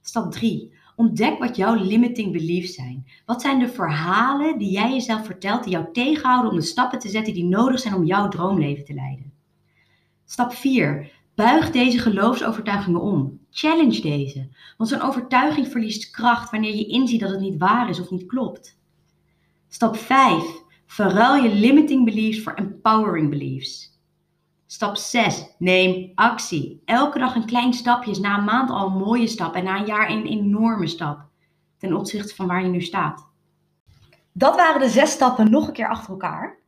Stap 0.00 0.32
3. 0.32 0.74
Ontdek 0.96 1.38
wat 1.38 1.56
jouw 1.56 1.74
limiting 1.74 2.32
beliefs 2.32 2.74
zijn. 2.74 3.06
Wat 3.26 3.40
zijn 3.40 3.58
de 3.58 3.68
verhalen 3.68 4.58
die 4.58 4.70
jij 4.70 4.92
jezelf 4.92 5.26
vertelt 5.26 5.62
die 5.64 5.72
jou 5.72 5.92
tegenhouden 5.92 6.50
om 6.50 6.56
de 6.56 6.62
stappen 6.62 6.98
te 6.98 7.08
zetten 7.08 7.34
die 7.34 7.44
nodig 7.44 7.80
zijn 7.80 7.94
om 7.94 8.04
jouw 8.04 8.28
droomleven 8.28 8.84
te 8.84 8.94
leiden? 8.94 9.32
Stap 10.24 10.52
4. 10.52 11.12
Buig 11.34 11.70
deze 11.70 11.98
geloofsovertuigingen 11.98 13.00
om. 13.00 13.38
Challenge 13.58 14.00
deze. 14.00 14.48
Want 14.76 14.90
zo'n 14.90 15.00
overtuiging 15.00 15.68
verliest 15.68 16.10
kracht 16.10 16.50
wanneer 16.50 16.74
je 16.74 16.86
inziet 16.86 17.20
dat 17.20 17.30
het 17.30 17.40
niet 17.40 17.58
waar 17.58 17.88
is 17.88 18.00
of 18.00 18.10
niet 18.10 18.26
klopt. 18.26 18.78
Stap 19.68 19.96
5. 19.96 20.44
Verruil 20.86 21.42
je 21.42 21.54
limiting 21.54 22.04
beliefs 22.04 22.42
voor 22.42 22.54
empowering 22.54 23.30
beliefs. 23.30 24.00
Stap 24.66 24.96
6. 24.96 25.54
Neem 25.58 26.12
actie. 26.14 26.82
Elke 26.84 27.18
dag 27.18 27.34
een 27.34 27.46
klein 27.46 27.72
stapje 27.72 28.10
is 28.10 28.18
na 28.18 28.38
een 28.38 28.44
maand 28.44 28.70
al 28.70 28.86
een 28.86 28.96
mooie 28.96 29.26
stap 29.26 29.54
en 29.54 29.64
na 29.64 29.78
een 29.78 29.86
jaar 29.86 30.10
een 30.10 30.26
enorme 30.26 30.86
stap 30.86 31.24
ten 31.78 31.96
opzichte 31.96 32.34
van 32.34 32.46
waar 32.46 32.62
je 32.62 32.68
nu 32.68 32.80
staat. 32.80 33.28
Dat 34.32 34.56
waren 34.56 34.80
de 34.80 34.88
zes 34.88 35.10
stappen 35.10 35.50
nog 35.50 35.66
een 35.66 35.72
keer 35.72 35.88
achter 35.88 36.10
elkaar. 36.10 36.58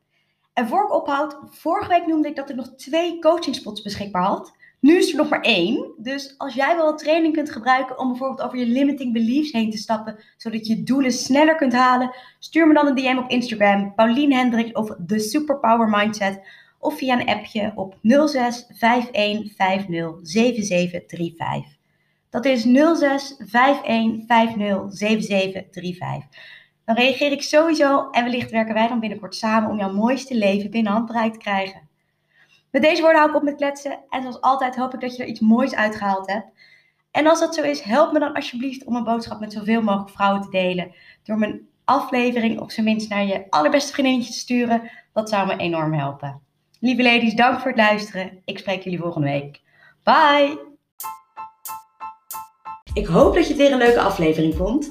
En 0.52 0.68
voor 0.68 0.85
ik 0.85 0.92
ophoud, 0.92 1.38
vorige 1.50 1.88
week 1.88 2.07
noemde 2.07 2.28
ik 2.28 2.37
dat 2.37 2.50
ik 2.50 2.57
nog 2.57 2.75
twee 2.76 3.18
coachingspots 3.18 3.82
beschikbaar 3.82 4.23
had. 4.23 4.56
Nu 4.80 4.97
is 4.97 5.10
er 5.10 5.17
nog 5.17 5.28
maar 5.28 5.41
één. 5.41 5.93
Dus 5.97 6.34
als 6.38 6.54
jij 6.54 6.76
wel 6.76 6.97
training 6.97 7.34
kunt 7.34 7.50
gebruiken 7.50 7.99
om 7.99 8.08
bijvoorbeeld 8.08 8.43
over 8.43 8.58
je 8.58 8.67
limiting 8.67 9.12
beliefs 9.12 9.52
heen 9.52 9.71
te 9.71 9.76
stappen, 9.78 10.19
zodat 10.36 10.67
je 10.67 10.82
doelen 10.82 11.12
sneller 11.12 11.56
kunt 11.56 11.73
halen, 11.73 12.14
stuur 12.38 12.67
me 12.67 12.75
dan 12.75 12.86
een 12.86 12.95
DM 12.95 13.19
op 13.19 13.30
Instagram, 13.30 13.95
Paulien 13.95 14.32
Hendricks 14.32 14.73
of 14.73 14.97
The 15.06 15.19
Superpower 15.19 15.88
Mindset, 15.88 16.41
of 16.78 16.97
via 16.97 17.21
een 17.21 17.28
appje 17.28 17.73
op 17.75 17.97
06 18.02 18.67
51 18.78 19.54
50 19.56 20.19
7735. 20.23 21.76
Dat 22.30 22.45
is 22.45 22.62
06 22.62 23.36
51 23.82 24.26
50 24.26 24.93
7735. 24.93 26.56
Dan 26.84 26.97
reageer 26.97 27.32
ik 27.32 27.43
sowieso 27.43 28.10
en 28.10 28.25
wellicht 28.25 28.50
werken 28.50 28.75
wij 28.75 28.88
dan 28.88 29.00
binnenkort 29.00 29.34
samen 29.34 29.71
om 29.71 29.78
jouw 29.78 29.93
mooiste 29.93 30.34
leven 30.34 30.71
binnen 30.71 30.93
handbereik 30.93 31.32
te 31.32 31.38
krijgen. 31.38 31.87
Met 32.71 32.83
deze 32.83 33.02
woorden 33.02 33.19
hou 33.19 33.31
ik 33.31 33.37
op 33.37 33.43
met 33.43 33.57
kletsen. 33.57 33.99
En 34.09 34.21
zoals 34.21 34.41
altijd 34.41 34.76
hoop 34.76 34.95
ik 34.95 35.00
dat 35.00 35.17
je 35.17 35.23
er 35.23 35.28
iets 35.28 35.41
moois 35.41 35.75
uitgehaald 35.75 36.26
hebt. 36.26 36.47
En 37.11 37.26
als 37.26 37.41
dat 37.41 37.54
zo 37.54 37.63
is, 37.63 37.81
help 37.81 38.13
me 38.13 38.19
dan 38.19 38.35
alsjeblieft 38.35 38.85
om 38.85 38.97
een 38.97 39.04
boodschap 39.04 39.41
met 39.41 39.52
zoveel 39.52 39.83
mogelijk 39.83 40.11
vrouwen 40.11 40.43
te 40.43 40.50
delen. 40.50 40.95
Door 41.23 41.39
mijn 41.39 41.69
aflevering 41.85 42.61
op 42.61 42.71
zijn 42.71 42.87
minst 42.87 43.09
naar 43.09 43.25
je 43.25 43.47
allerbeste 43.50 43.93
vriendinnetje 43.93 44.33
te 44.33 44.39
sturen. 44.39 44.91
Dat 45.13 45.28
zou 45.28 45.47
me 45.47 45.57
enorm 45.57 45.95
helpen. 45.95 46.41
Lieve 46.81 47.02
ladies, 47.02 47.35
dank 47.35 47.61
voor 47.61 47.71
het 47.71 47.81
luisteren. 47.81 48.43
Ik 48.45 48.59
spreek 48.59 48.83
jullie 48.83 48.99
volgende 48.99 49.28
week. 49.28 49.61
Bye! 50.02 50.67
Ik 52.93 53.07
hoop 53.07 53.35
dat 53.35 53.43
je 53.43 53.49
het 53.49 53.63
weer 53.63 53.73
een 53.73 53.78
leuke 53.78 54.00
aflevering 54.00 54.54
vond. 54.54 54.91